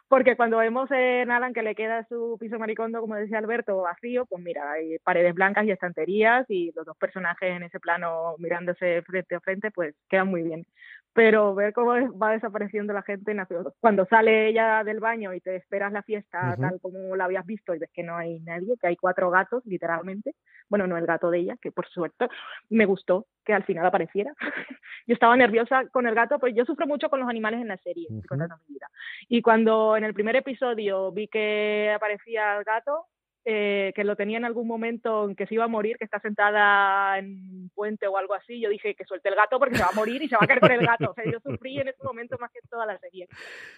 [0.07, 4.27] Porque cuando vemos en Alan que le queda su piso maricondo, como decía Alberto, vacío,
[4.27, 9.01] pues mira, hay paredes blancas y estanterías y los dos personajes en ese plano mirándose
[9.01, 10.67] frente a frente, pues quedan muy bien
[11.15, 13.33] pero ver cómo va desapareciendo la gente
[13.79, 16.59] cuando sale ella del baño y te esperas la fiesta uh -huh.
[16.59, 19.65] tal como la habías visto y ves que no hay nadie, que hay cuatro gatos
[19.65, 20.35] literalmente,
[20.67, 22.27] bueno, no el gato de ella, que por suerte
[22.69, 24.33] me gustó que al final apareciera.
[25.07, 27.77] yo estaba nerviosa con el gato, pues yo sufro mucho con los animales en la
[27.77, 28.59] serie, uh -huh.
[28.67, 28.87] vida.
[29.29, 33.05] Y cuando en el primer episodio vi que aparecía el gato,
[33.45, 36.19] eh, que lo tenía en algún momento en que se iba a morir, que está
[36.19, 39.83] sentada en un puente o algo así, yo dije que suelte el gato porque se
[39.83, 41.11] va a morir y se va a caer con el gato.
[41.11, 43.27] O sea, yo sufrí en ese momento más que toda la serie.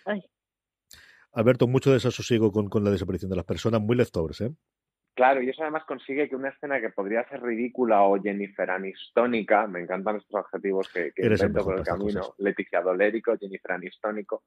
[0.06, 0.24] Ay.
[1.34, 4.52] Alberto, mucho desasosiego con, con la desaparición de las personas, muy leftovers, ¿eh?
[5.18, 9.66] Claro, y eso además consigue que una escena que podría ser ridícula o Jennifer Anistónica,
[9.66, 12.36] me encantan estos adjetivos que, que invento por el camino, cosas.
[12.38, 14.44] Leticia Dolérico, Jennifer Anistónico,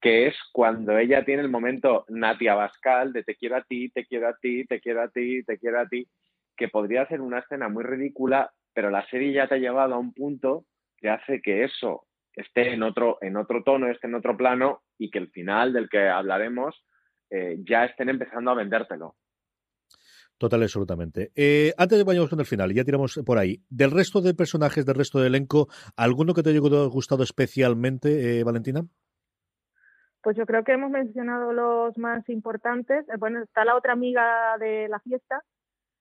[0.00, 4.06] que es cuando ella tiene el momento Natia Bascal de te quiero a ti, te
[4.06, 6.08] quiero a ti, te quiero a ti, te quiero a ti,
[6.56, 9.98] que podría ser una escena muy ridícula, pero la serie ya te ha llevado a
[9.98, 10.64] un punto
[10.96, 15.10] que hace que eso esté en otro, en otro tono, esté en otro plano y
[15.10, 16.84] que el final del que hablaremos
[17.30, 19.16] eh, ya estén empezando a vendértelo.
[20.38, 21.32] Total, absolutamente.
[21.34, 23.60] Eh, antes de vayamos con el final, ya tiramos por ahí.
[23.68, 28.44] Del resto de personajes, del resto del elenco, ¿alguno que te haya gustado especialmente, eh,
[28.44, 28.86] Valentina?
[30.22, 33.06] Pues yo creo que hemos mencionado los más importantes.
[33.18, 35.42] Bueno, está la otra amiga de la fiesta,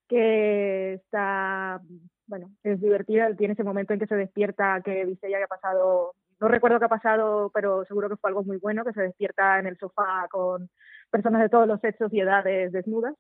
[0.07, 1.81] que está,
[2.25, 5.47] bueno, es divertida, tiene ese momento en que se despierta, que dice ella que ha
[5.47, 9.01] pasado, no recuerdo qué ha pasado, pero seguro que fue algo muy bueno, que se
[9.01, 10.69] despierta en el sofá con
[11.11, 13.15] personas de todos los sexos y edades desnudas.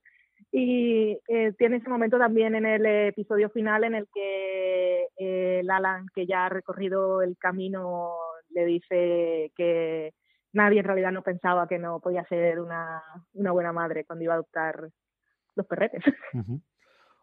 [0.51, 6.07] Y eh, tiene ese momento también en el episodio final en el que eh, Alan,
[6.13, 8.13] que ya ha recorrido el camino,
[8.49, 10.13] le dice que
[10.53, 13.01] nadie en realidad no pensaba que no podía ser una,
[13.33, 14.89] una buena madre cuando iba a adoptar
[15.55, 16.03] los perretes.
[16.33, 16.61] Uh -huh.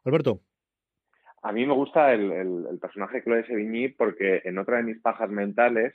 [0.04, 0.40] Alberto.
[1.42, 4.84] A mí me gusta el, el, el personaje de Chloe Sevigny porque en otra de
[4.84, 5.94] mis pajas mentales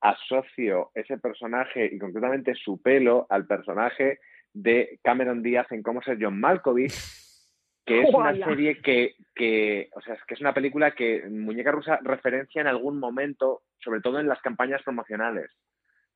[0.00, 4.20] asocio ese personaje y concretamente su pelo al personaje
[4.52, 6.94] de Cameron Díaz en Cómo ser John Malkovich,
[7.84, 11.72] que es una serie que, que, o sea, es que es una película que Muñeca
[11.72, 15.50] Rusa referencia en algún momento, sobre todo en las campañas promocionales.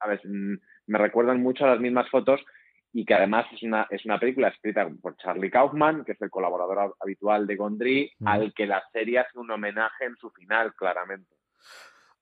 [0.03, 0.20] ¿Sabes?
[0.24, 2.44] Me recuerdan mucho a las mismas fotos
[2.92, 6.30] y que además es una, es una película escrita por Charlie Kaufman, que es el
[6.30, 8.28] colaborador habitual de Gondry, mm.
[8.28, 11.34] al que la serie hace un homenaje en su final, claramente.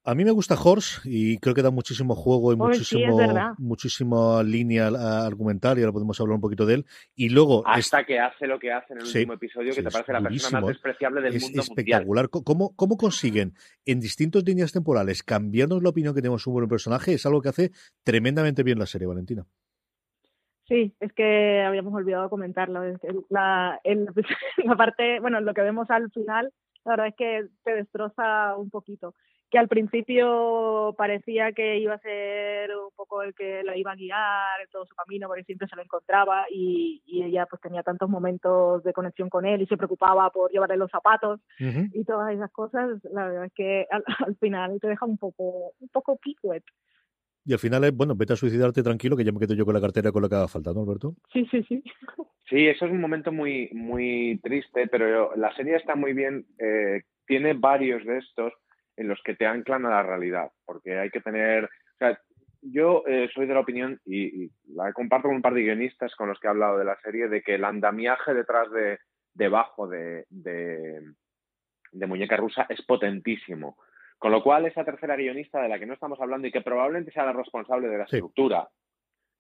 [0.03, 3.27] A mí me gusta Horse y creo que da muchísimo juego y oh, muchísimo, sí,
[3.59, 4.89] muchísima línea
[5.27, 6.87] argumental y ahora podemos hablar un poquito de él.
[7.15, 8.07] Y luego hasta es...
[8.07, 10.61] que hace lo que hace en el sí, último episodio, que te parece la persona
[10.61, 12.29] más despreciable del es mundo espectacular.
[12.31, 12.45] mundial.
[12.45, 13.53] ¿Cómo, ¿Cómo consiguen
[13.85, 17.13] en distintas líneas temporales cambiarnos la opinión que tenemos sobre un personaje?
[17.13, 17.71] Es algo que hace
[18.03, 19.45] tremendamente bien la serie, Valentina.
[20.67, 22.81] Sí, es que habíamos olvidado comentarlo.
[23.29, 24.07] La, el,
[24.65, 26.53] la parte, bueno, lo que vemos al final,
[26.87, 29.15] la verdad es que te destroza un poquito
[29.51, 33.97] que al principio parecía que iba a ser un poco el que la iba a
[33.97, 37.83] guiar en todo su camino, porque siempre se lo encontraba y, y ella pues tenía
[37.83, 42.33] tantos momentos de conexión con él y se preocupaba por llevarle los zapatos y todas
[42.33, 46.17] esas cosas, la verdad es que al, al final te deja un poco, un poco
[46.17, 46.63] picuet.
[47.45, 49.75] Y al final es, bueno, vete a suicidarte tranquilo, que ya me quedo yo con
[49.75, 51.15] la cartera con lo que haga falta, ¿no, Alberto?
[51.33, 51.83] Sí, sí, sí.
[52.49, 56.47] Sí, eso es un momento muy, muy triste, pero la serie está muy bien.
[56.59, 58.53] eh, tiene varios de estos
[58.97, 61.65] en los que te anclan a la realidad, porque hay que tener.
[61.65, 62.19] O sea,
[62.63, 66.15] yo eh, soy de la opinión, y, y la comparto con un par de guionistas
[66.15, 68.99] con los que he hablado de la serie, de que el andamiaje detrás de,
[69.35, 71.01] debajo de, de,
[71.93, 73.77] de Muñeca Rusa es potentísimo.
[74.19, 77.11] Con lo cual, esa tercera guionista de la que no estamos hablando y que probablemente
[77.11, 78.17] sea la responsable de la Sí.
[78.17, 78.69] estructura,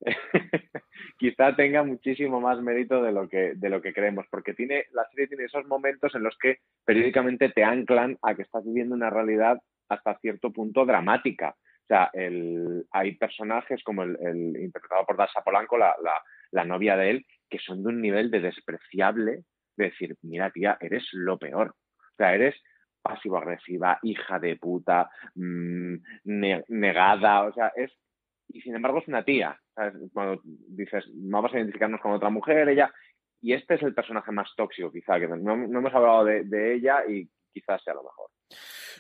[1.19, 5.07] quizá tenga muchísimo más mérito de lo que de lo que creemos, porque tiene la
[5.11, 9.11] serie tiene esos momentos en los que periódicamente te anclan a que estás viviendo una
[9.11, 11.55] realidad hasta cierto punto dramática.
[11.59, 15.95] O sea, el, hay personajes como el, interpretado por Dasha Polanco, la,
[16.53, 19.43] la, novia de él, que son de un nivel de despreciable,
[19.77, 21.75] de decir, mira tía, eres lo peor.
[21.99, 22.55] O sea, eres
[23.03, 27.91] pasivo-agresiva, hija de puta, mmm, ne negada, o sea, es
[28.53, 29.59] y sin embargo es una tía.
[30.13, 32.93] Cuando dices, vamos a identificarnos con otra mujer, ella.
[33.41, 37.05] Y este es el personaje más tóxico, quizá, que no, no hemos hablado de, ella
[37.09, 38.31] y quizás sea lo mejor.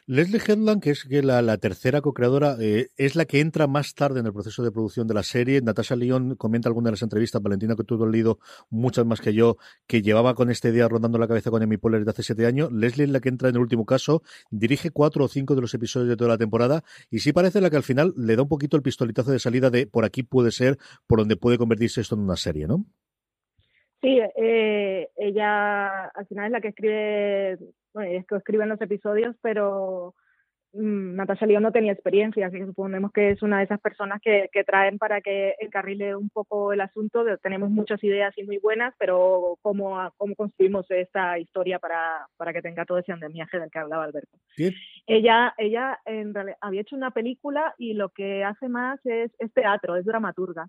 [0.06, 4.20] Leslie Headland, que es que la, tercera co-creadora, eh, es la que entra más tarde
[4.20, 5.60] en el proceso de producción de la serie.
[5.60, 8.40] Natasha Lyon comenta alguna de las entrevistas, Valentina, que tú has leído
[8.70, 12.00] muchas más que yo, que llevaba con esta idea rondando la cabeza con Amy Poehler
[12.00, 12.72] desde hace siete años.
[12.72, 15.74] Leslie es la que entra en el último caso, dirige cuatro o cinco de los
[15.74, 18.48] episodios de toda la temporada y sí parece la que al final le da un
[18.48, 22.16] poquito el pistoletazo de salida de por aquí puede ser, por donde puede convertirse esto
[22.16, 22.84] en una serie, ¿no?
[24.02, 27.58] Sí, eh, ella al final es la que escribe,
[27.92, 30.14] bueno, es que escribe en los episodios, pero
[30.72, 34.18] mmm, Natasha Lyon no tenía experiencia, así que suponemos que es una de esas personas
[34.22, 37.24] que, que traen para que encarrile un poco el asunto.
[37.24, 42.54] De, tenemos muchas ideas y muy buenas, pero cómo, cómo construimos esta historia para, para
[42.54, 44.38] que tenga todo ese andamiaje del que hablaba Alberto.
[44.56, 44.74] ¿Sí?
[45.06, 49.52] Ella, ella en realidad había hecho una película y lo que hace más es, es
[49.52, 50.68] teatro, es dramaturga.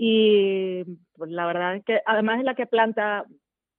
[0.00, 0.84] Y
[1.16, 3.26] pues la verdad es que además es la que planta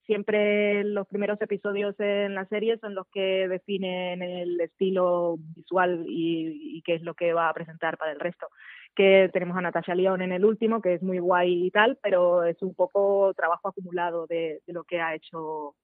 [0.05, 6.77] siempre los primeros episodios en la serie son los que definen el estilo visual y,
[6.77, 8.47] y, qué es lo que va a presentar para el resto.
[8.95, 12.43] Que tenemos a Natasha León en el último, que es muy guay y tal, pero
[12.43, 15.75] es un poco trabajo acumulado de, de lo que ha hecho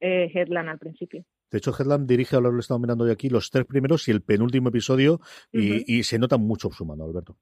[0.00, 1.24] eh, Headland al principio.
[1.50, 4.22] De hecho, Headland dirige, ahora lo estamos mirando hoy aquí, los tres primeros y el
[4.22, 5.18] penúltimo episodio, uh
[5.52, 5.84] -huh.
[5.86, 7.36] y, y, se nota mucho su mano, Alberto.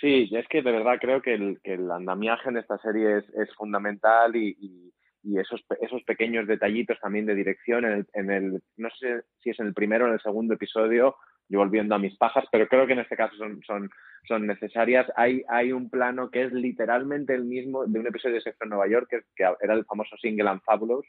[0.00, 3.28] Sí, es que de verdad creo que el, que el andamiaje en esta serie es,
[3.30, 4.92] es fundamental y, y,
[5.22, 9.50] y, esos, esos pequeños detallitos también de dirección en el, en el, no sé si
[9.50, 11.16] es en el primero o en el segundo episodio,
[11.48, 13.88] yo volviendo a mis pajas, pero creo que en este caso son, son,
[14.28, 15.06] son necesarias.
[15.16, 18.70] Hay, hay un plano que es literalmente el mismo de un episodio de Sexo en
[18.70, 21.06] Nueva York, que, que era el famoso Single and Fabulous,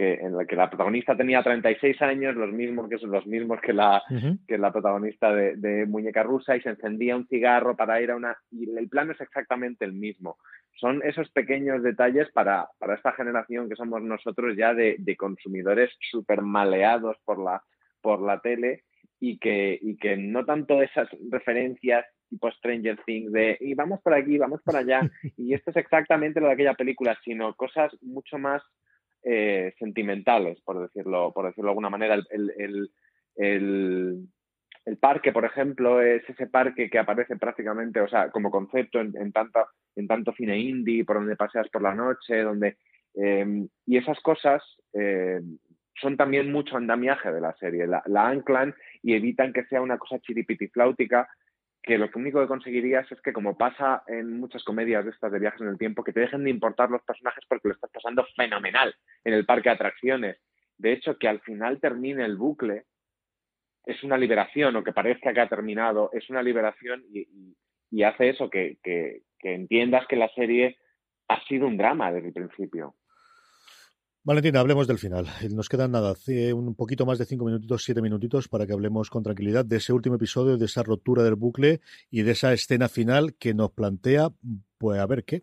[0.00, 3.60] que, en el que la protagonista tenía 36 años, los mismos que son los mismos
[3.60, 4.38] que la, uh -huh.
[4.48, 8.16] que la protagonista de, de, Muñeca Rusa, y se encendía un cigarro para ir a
[8.16, 8.34] una.
[8.50, 10.38] Y el plano es exactamente el mismo.
[10.76, 15.90] Son esos pequeños detalles para, para esta generación que somos nosotros ya de, de consumidores
[16.10, 17.62] súper maleados por la,
[18.00, 18.84] por la tele
[19.20, 24.14] y que, y que no tanto esas referencias tipo Stranger Things de y vamos por
[24.14, 25.00] aquí, vamos por allá,
[25.36, 28.62] y esto es exactamente lo de aquella película, sino cosas mucho más
[29.22, 32.14] eh, sentimentales, por decirlo, por decirlo de alguna manera.
[32.30, 32.90] El,
[33.36, 34.28] el,
[34.98, 39.66] parque, por ejemplo, es ese parque que aparece prácticamente, o sea, como concepto en, tanta,
[39.94, 42.76] en tanto cine indie, por donde paseas por la noche, donde.
[43.14, 44.62] Eh, y esas cosas
[44.92, 45.40] eh,
[46.00, 47.86] son también mucho andamiaje de la serie.
[47.86, 51.28] La, la, anclan y evitan que sea una cosa chiripitifláutica
[51.82, 55.38] que lo único que conseguirías es que, como pasa en muchas comedias de estas de
[55.38, 58.26] viajes en el tiempo, que te dejen de importar los personajes porque lo estás pasando
[58.36, 60.36] fenomenal en el parque de atracciones.
[60.76, 62.84] De hecho, que al final termine el bucle
[63.84, 67.56] es una liberación, o que parezca que ha terminado, es una liberación y, y,
[67.90, 70.76] y hace eso, que, que, que entiendas que la serie
[71.28, 72.94] ha sido un drama desde el principio.
[74.22, 75.26] Valentina, hablemos del final.
[75.50, 76.14] Nos quedan nada,
[76.54, 79.94] un poquito más de cinco minutitos, siete minutitos para que hablemos con tranquilidad de ese
[79.94, 84.28] último episodio, de esa rotura del bucle y de esa escena final que nos plantea,
[84.76, 85.42] pues a ver qué.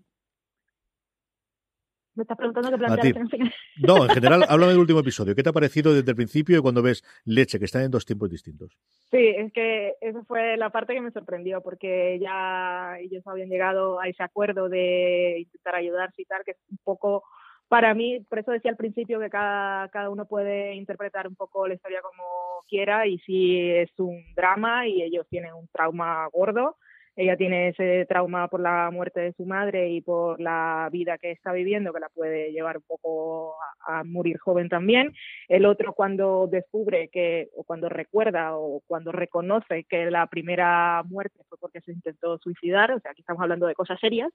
[2.14, 3.54] Me estás preguntando qué plantea la final.
[3.78, 5.36] No, en general, háblame del último episodio.
[5.36, 8.06] ¿Qué te ha parecido desde el principio y cuando ves leche, que están en dos
[8.06, 8.78] tiempos distintos?
[9.10, 14.00] Sí, es que esa fue la parte que me sorprendió, porque ya ellos habían llegado
[14.00, 17.24] a ese acuerdo de intentar ayudarse y tal, que es un poco
[17.68, 21.68] para mí, por eso decía al principio que cada, cada uno puede interpretar un poco
[21.68, 22.24] la historia como
[22.68, 26.78] quiera y si es un drama y ellos tienen un trauma gordo,
[27.18, 31.32] ella tiene ese trauma por la muerte de su madre y por la vida que
[31.32, 33.56] está viviendo, que la puede llevar un poco
[33.88, 35.14] a, a, morir joven también.
[35.48, 41.40] El otro cuando descubre que, o cuando recuerda, o cuando reconoce que la primera muerte
[41.50, 44.32] fue porque se intentó suicidar, o sea, aquí estamos hablando de cosas serias,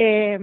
[0.00, 0.38] eh,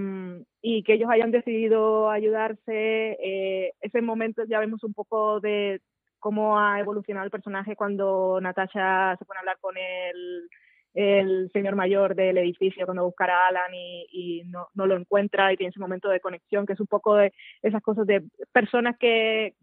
[0.62, 3.18] y que ellos hayan decidido ayudarse.
[3.24, 5.80] Eh, ese momento ya vemos un poco de
[6.20, 10.50] cómo ha evolucionado el personaje cuando Natasha se pone a hablar con el,
[10.94, 15.54] el señor mayor del edificio cuando busca a Alan y, y no, no, lo encuentra
[15.54, 17.32] y tiene ese momento de conexión, que es un poco de
[17.62, 19.54] esas cosas de personas que,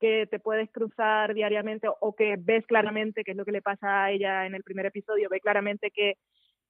[0.00, 4.04] que te puedes cruzar diariamente o que ves claramente, que es lo que le pasa
[4.04, 6.14] a ella en el primer episodio, ve claramente que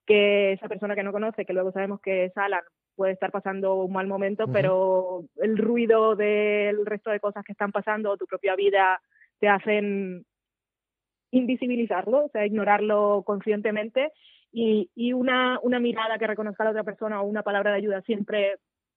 [0.07, 2.63] que esa persona que no conoce, que luego sabemos que es Alan,
[2.95, 4.53] puede estar pasando un mal momento, uh -huh.
[4.53, 9.01] pero el ruido del resto de cosas que están pasando, tu propia vida,
[9.39, 10.25] te hacen
[11.31, 14.13] invisibilizarlo, o sea, ignorarlo conscientemente
[14.53, 17.79] y, y una, una mirada que reconozca a la otra persona o una palabra de
[17.79, 18.57] ayuda siempre,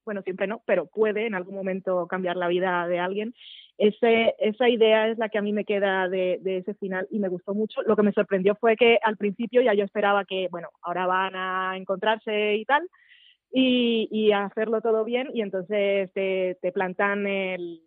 [0.10, 3.36] bueno, siempre no, pero puede en algún momento cambiar la vida de alguien.
[3.78, 7.28] Ese, esa idea es la que a mí me queda de, ese final y me
[7.28, 7.84] gustó mucho.
[7.84, 11.36] Lo que me sorprendió fue que al principio ya yo esperaba que, bueno, ahora van
[11.36, 12.90] a encontrarse y tal,
[13.52, 17.84] y, hacerlo todo bien, y entonces te, plantan el,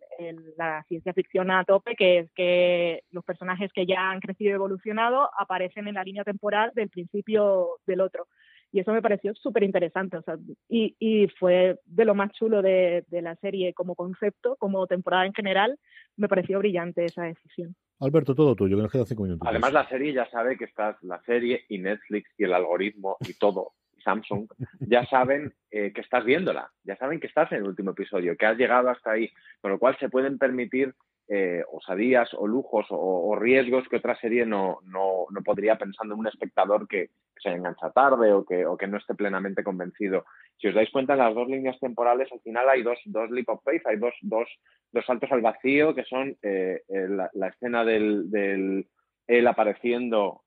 [0.57, 4.53] la ciencia ficción a tope, que es que los personajes que ya han crecido y
[4.53, 8.27] evolucionado aparecen en la línea temporal del principio del otro
[8.73, 10.35] y eso me pareció súper interesante, o sea,
[10.67, 15.27] y, y, fue de lo más chulo de, de, la serie como concepto, como temporada
[15.27, 15.77] en general,
[16.17, 17.75] me pareció brillante esa decisión.
[17.99, 19.47] Alberto, todo tuyo, que nos quedan cinco minutos.
[19.47, 23.35] Además, la serie ya sabe que estás, la serie y Netflix y el algoritmo y
[23.35, 24.47] todo, Samsung,
[24.79, 28.47] ya saben eh, que estás viéndola, ya saben que estás en el último episodio, que
[28.47, 29.29] has llegado hasta ahí,
[29.61, 30.95] con lo cual se pueden permitir
[31.27, 36.13] eh, osadías o lujos o, o, riesgos que otra serie no, no, no podría pensando
[36.13, 37.09] en un espectador que,
[37.41, 40.25] se engancha tarde o que, o que no esté plenamente convencido.
[40.57, 43.49] Si os dais cuenta, en las dos líneas temporales al final hay dos, dos leap
[43.49, 44.47] of faith, hay dos, dos,
[44.91, 48.87] dos saltos al vacío que son eh, la, la, escena del, del,
[49.27, 50.43] él apareciendo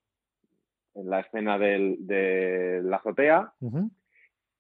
[0.95, 3.53] en la escena del, de la azotea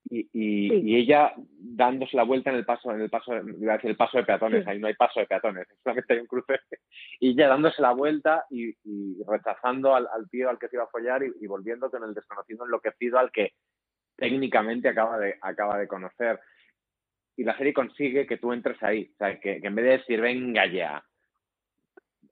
[0.09, 0.80] y, y, sí.
[0.84, 3.96] y, ella dándose la vuelta en el paso, en el paso, iba a decir el
[3.96, 4.70] paso de peatones, sí.
[4.70, 6.61] ahí no hay paso de peatones, solamente hay un cruce,
[7.20, 10.84] y ella dándose la vuelta y, y rechazando al, al, tío al que se iba
[10.84, 13.54] a follar y, y, volviendo con el desconocido enloquecido al que
[14.16, 16.40] técnicamente acaba de, acaba de conocer.
[17.36, 19.98] Y la serie consigue que tú entres ahí, o sea, que, que en vez de
[19.98, 21.04] decir, venga ya,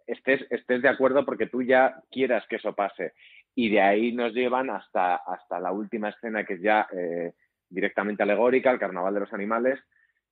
[0.07, 3.13] estés, estés de acuerdo porque tú ya quieras que eso pase.
[3.55, 6.87] Y de ahí nos llevan hasta, hasta la última escena que es ya...
[6.93, 7.33] Eh,
[7.75, 9.81] directamente alegórica, el Carnaval de los Animales,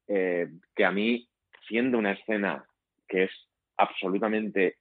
[0.08, 1.28] eh, que a mí,
[1.68, 2.64] siendo una escena
[3.08, 3.30] que es
[3.76, 4.76] absolutamente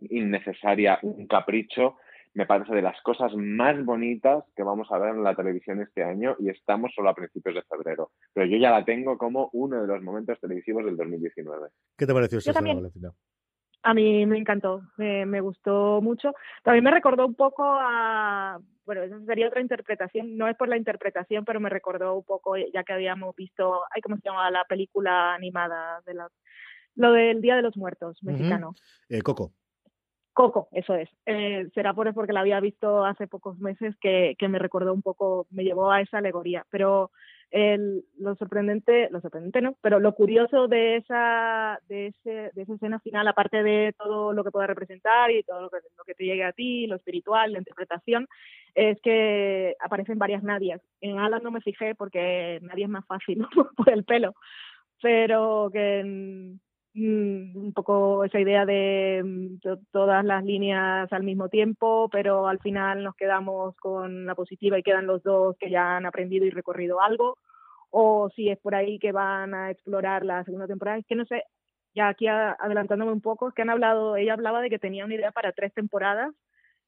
[0.00, 1.96] innecesaria, un capricho,
[2.34, 6.02] me parece de las cosas más bonitas que vamos a ver en la televisión este
[6.02, 8.10] año y estamos solo a principios de febrero.
[8.32, 11.68] Pero yo ya la tengo como uno de los momentos televisivos del 2019.
[11.96, 13.12] ¿Qué te pareció esa escena, Valentina?
[13.82, 16.32] A mí me encantó, me, me, gustó mucho.
[16.62, 20.76] También me recordó un poco a, bueno, esa sería otra interpretación, no es por la
[20.76, 24.64] interpretación, pero me recordó un poco, ya que habíamos visto, ay, ¿cómo se llama la
[24.64, 26.28] película animada de la,
[26.94, 28.70] lo del Día de los Muertos mexicano?
[28.70, 29.18] Uh -huh.
[29.18, 29.52] eh, Coco.
[30.32, 31.10] Coco, eso es.
[31.26, 35.02] Eh, será por porque la había visto hace pocos meses que, que me recordó un
[35.02, 37.10] poco, me llevó a esa alegoría, pero
[37.52, 42.74] el, lo sorprendente, lo sorprendente no, pero lo curioso de esa, de ese, de esa
[42.74, 46.44] escena final, aparte de todo lo que pueda representar y todo lo que, te llegue
[46.44, 48.26] a ti, lo espiritual, la interpretación,
[48.74, 50.80] es que aparecen varias Nadias.
[51.02, 53.46] En Alan no me fijé porque nadie es más fácil
[53.76, 54.34] por el pelo,
[55.02, 56.58] pero que mm,
[56.94, 63.02] un poco esa idea de mm, todas las líneas al mismo tiempo, pero al final
[63.02, 67.00] nos quedamos con la positiva y quedan los dos que ya han aprendido y recorrido
[67.00, 67.38] algo,
[67.90, 71.24] o si es por ahí que van a explorar la segunda temporada, es que no
[71.26, 71.44] sé,
[71.94, 75.32] ya aquí adelantándome un poco, que han hablado, ella hablaba de que tenía una idea
[75.32, 76.34] para tres temporadas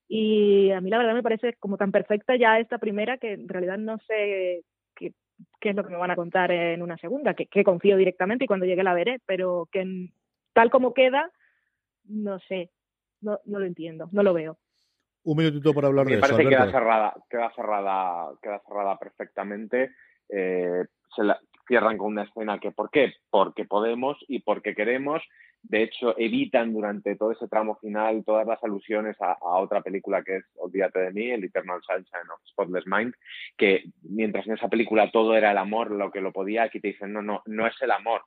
[0.08, 3.48] y a mí la verdad me parece como tan perfecta ya esta primera que en
[3.48, 4.62] realidad no sé
[4.96, 5.12] qué,
[5.60, 8.44] qué es lo que me van a contar en una segunda, que, que confío directamente
[8.44, 10.12] y cuando llegue la veré, pero que en,
[10.52, 11.30] tal como queda,
[12.04, 12.70] no sé,
[13.20, 14.58] no, no lo entiendo, no lo veo.
[15.24, 16.50] Un minutito para hablar Me de parece eso.
[16.50, 19.90] que queda cerrada, queda cerrada, queda cerrada perfectamente.
[20.28, 20.84] Eh,
[21.16, 23.14] se la cierran con una escena que, ¿por qué?
[23.30, 25.22] Porque podemos y porque queremos.
[25.66, 30.22] De hecho, evitan durante todo ese tramo final todas las alusiones a, a, otra película
[30.22, 33.14] que es Olvídate de mí, el Eternal Sunshine of Spotless Mind,
[33.56, 36.88] que mientras en esa película todo era el amor, lo que lo podía, aquí te
[36.88, 38.22] dicen, no, no, no es el amor,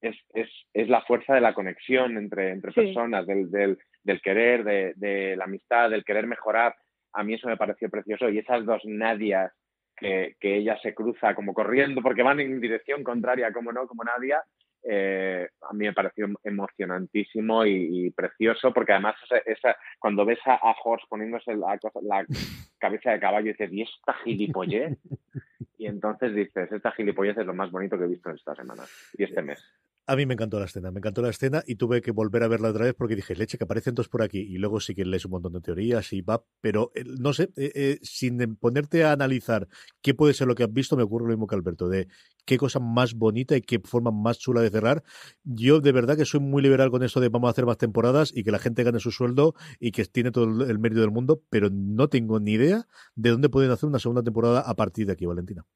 [0.00, 2.80] es, es, es la fuerza de la conexión entre, entre sí.
[2.80, 6.76] personas, del, del, del querer, de, de, la amistad, del querer mejorar.
[7.12, 9.52] A mí eso me pareció precioso y esas dos Nadias
[9.96, 14.04] que, que ella se cruza como corriendo porque van en dirección contraria, como no, como
[14.04, 14.44] Nadia,
[14.82, 20.38] eh, a mí me pareció emocionantísimo y, y precioso, porque además esa, esa, cuando ves
[20.46, 22.24] a, a Horst poniéndose la, cosa, la
[22.78, 24.98] cabeza de caballo, dices, ¿y esta gilipollez?
[25.78, 28.84] y entonces dices, esta gilipollez es lo más bonito que he visto en esta semana
[29.16, 29.62] y este mes.
[30.10, 32.48] A mí me encantó la escena, me encantó la escena y tuve que volver a
[32.48, 35.04] verla otra vez porque dije, leche, que aparecen dos por aquí y luego sí que
[35.04, 39.04] lees un montón de teorías y va, pero eh, no sé, eh, eh, sin ponerte
[39.04, 39.68] a analizar
[40.00, 42.08] qué puede ser lo que has visto, me ocurre lo mismo que Alberto, de
[42.46, 45.04] qué cosa más bonita y qué forma más chula de cerrar.
[45.44, 48.32] Yo de verdad que soy muy liberal con esto de vamos a hacer más temporadas
[48.34, 51.42] y que la gente gane su sueldo y que tiene todo el mérito del mundo,
[51.50, 55.12] pero no tengo ni idea de dónde pueden hacer una segunda temporada a partir de
[55.12, 55.66] aquí, Valentina.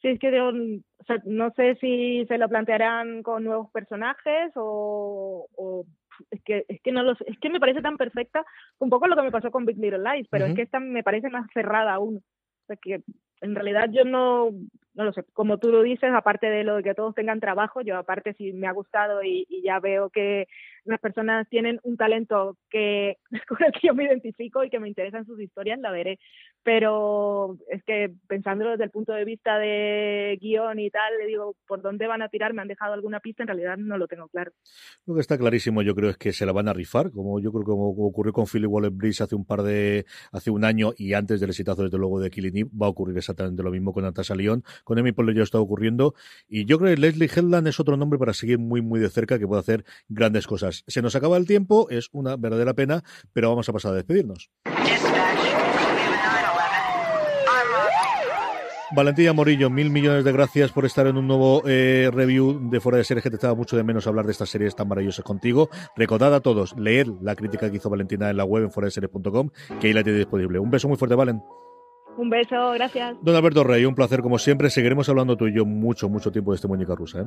[0.00, 4.52] Sí, es que yo, o sea, no sé si se lo plantearán con nuevos personajes
[4.56, 5.84] o, o
[6.30, 8.44] es que es que no lo sé, es que me parece tan perfecta
[8.78, 10.50] un poco lo que me pasó con Big Little Lies, pero uh -huh.
[10.50, 12.16] es que esta me parece más cerrada aún.
[12.16, 13.02] O sea, que
[13.42, 14.50] en realidad yo no
[15.00, 17.80] no lo sé, como tú lo dices, aparte de lo de que todos tengan trabajo,
[17.80, 20.46] yo aparte si me ha gustado y, ya veo que
[20.84, 23.16] las personas tienen un talento que
[23.48, 26.18] con el que yo me identifico y que me interesan sus historias, la veré.
[26.62, 31.54] Pero es que pensándolo desde el punto de vista de guion y tal, le digo,
[31.66, 32.52] ¿por dónde van a tirar?
[32.52, 33.42] ¿Me han dejado alguna pista?
[33.42, 34.52] En realidad no lo tengo claro.
[35.06, 37.52] Lo que está clarísimo yo creo es que se la van a rifar, como yo
[37.52, 41.14] creo que ocurrió con Philip Wallace Bliss hace un par de, hace un año y
[41.14, 44.04] antes del exitazo desde luego de Killing Eve, va a ocurrir exactamente lo mismo con
[44.04, 46.16] Natasha Lyon, con Emmy Poehler ya está ocurriendo
[46.48, 49.38] y yo creo que Leslie Headland es otro nombre para seguir muy muy de cerca
[49.38, 50.82] que puede hacer grandes cosas.
[50.88, 54.50] Se nos acaba el tiempo, es una verdadera pena, pero vamos a pasar a despedirnos.
[58.96, 62.98] Valentina Morillo, mil millones de gracias por estar en un nuevo eh, review de Fuera
[62.98, 65.70] de Series, que te estaba mucho de menos hablar de estas series tan maravillosas contigo.
[65.94, 69.86] Recordad a todos, leer la crítica que hizo Valentina en la web en fueradeseries.com, que
[69.86, 70.58] ahí la tiene disponible.
[70.58, 71.40] Un beso muy fuerte, Valen.
[72.16, 73.16] Un beso, gracias.
[73.22, 74.70] Don Alberto Rey, un placer como siempre.
[74.70, 77.20] Seguiremos hablando tú y yo mucho, mucho tiempo de este muñeca rusa.
[77.20, 77.26] ¿eh?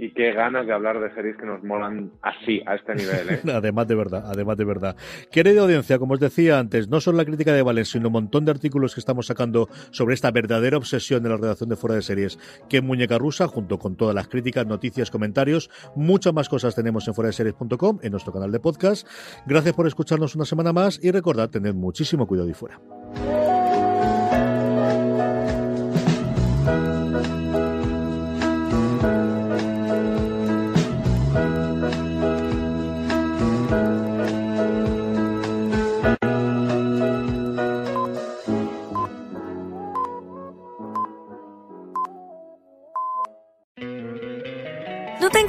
[0.00, 3.30] y qué ganas de hablar de series que nos molan así, a este nivel.
[3.30, 3.40] ¿eh?
[3.52, 4.96] además de verdad, además de verdad.
[5.32, 8.44] Querida audiencia, como os decía antes, no solo la crítica de Valen, sino un montón
[8.44, 12.02] de artículos que estamos sacando sobre esta verdadera obsesión de la redacción de Fuera de
[12.02, 12.38] Series,
[12.68, 15.68] que es Muñeca Rusa, junto con todas las críticas, noticias, comentarios.
[15.96, 19.04] Muchas más cosas tenemos en fuera de series.com, en nuestro canal de podcast.
[19.46, 22.78] Gracias por escucharnos una semana más y recordad, tened muchísimo cuidado y fuera.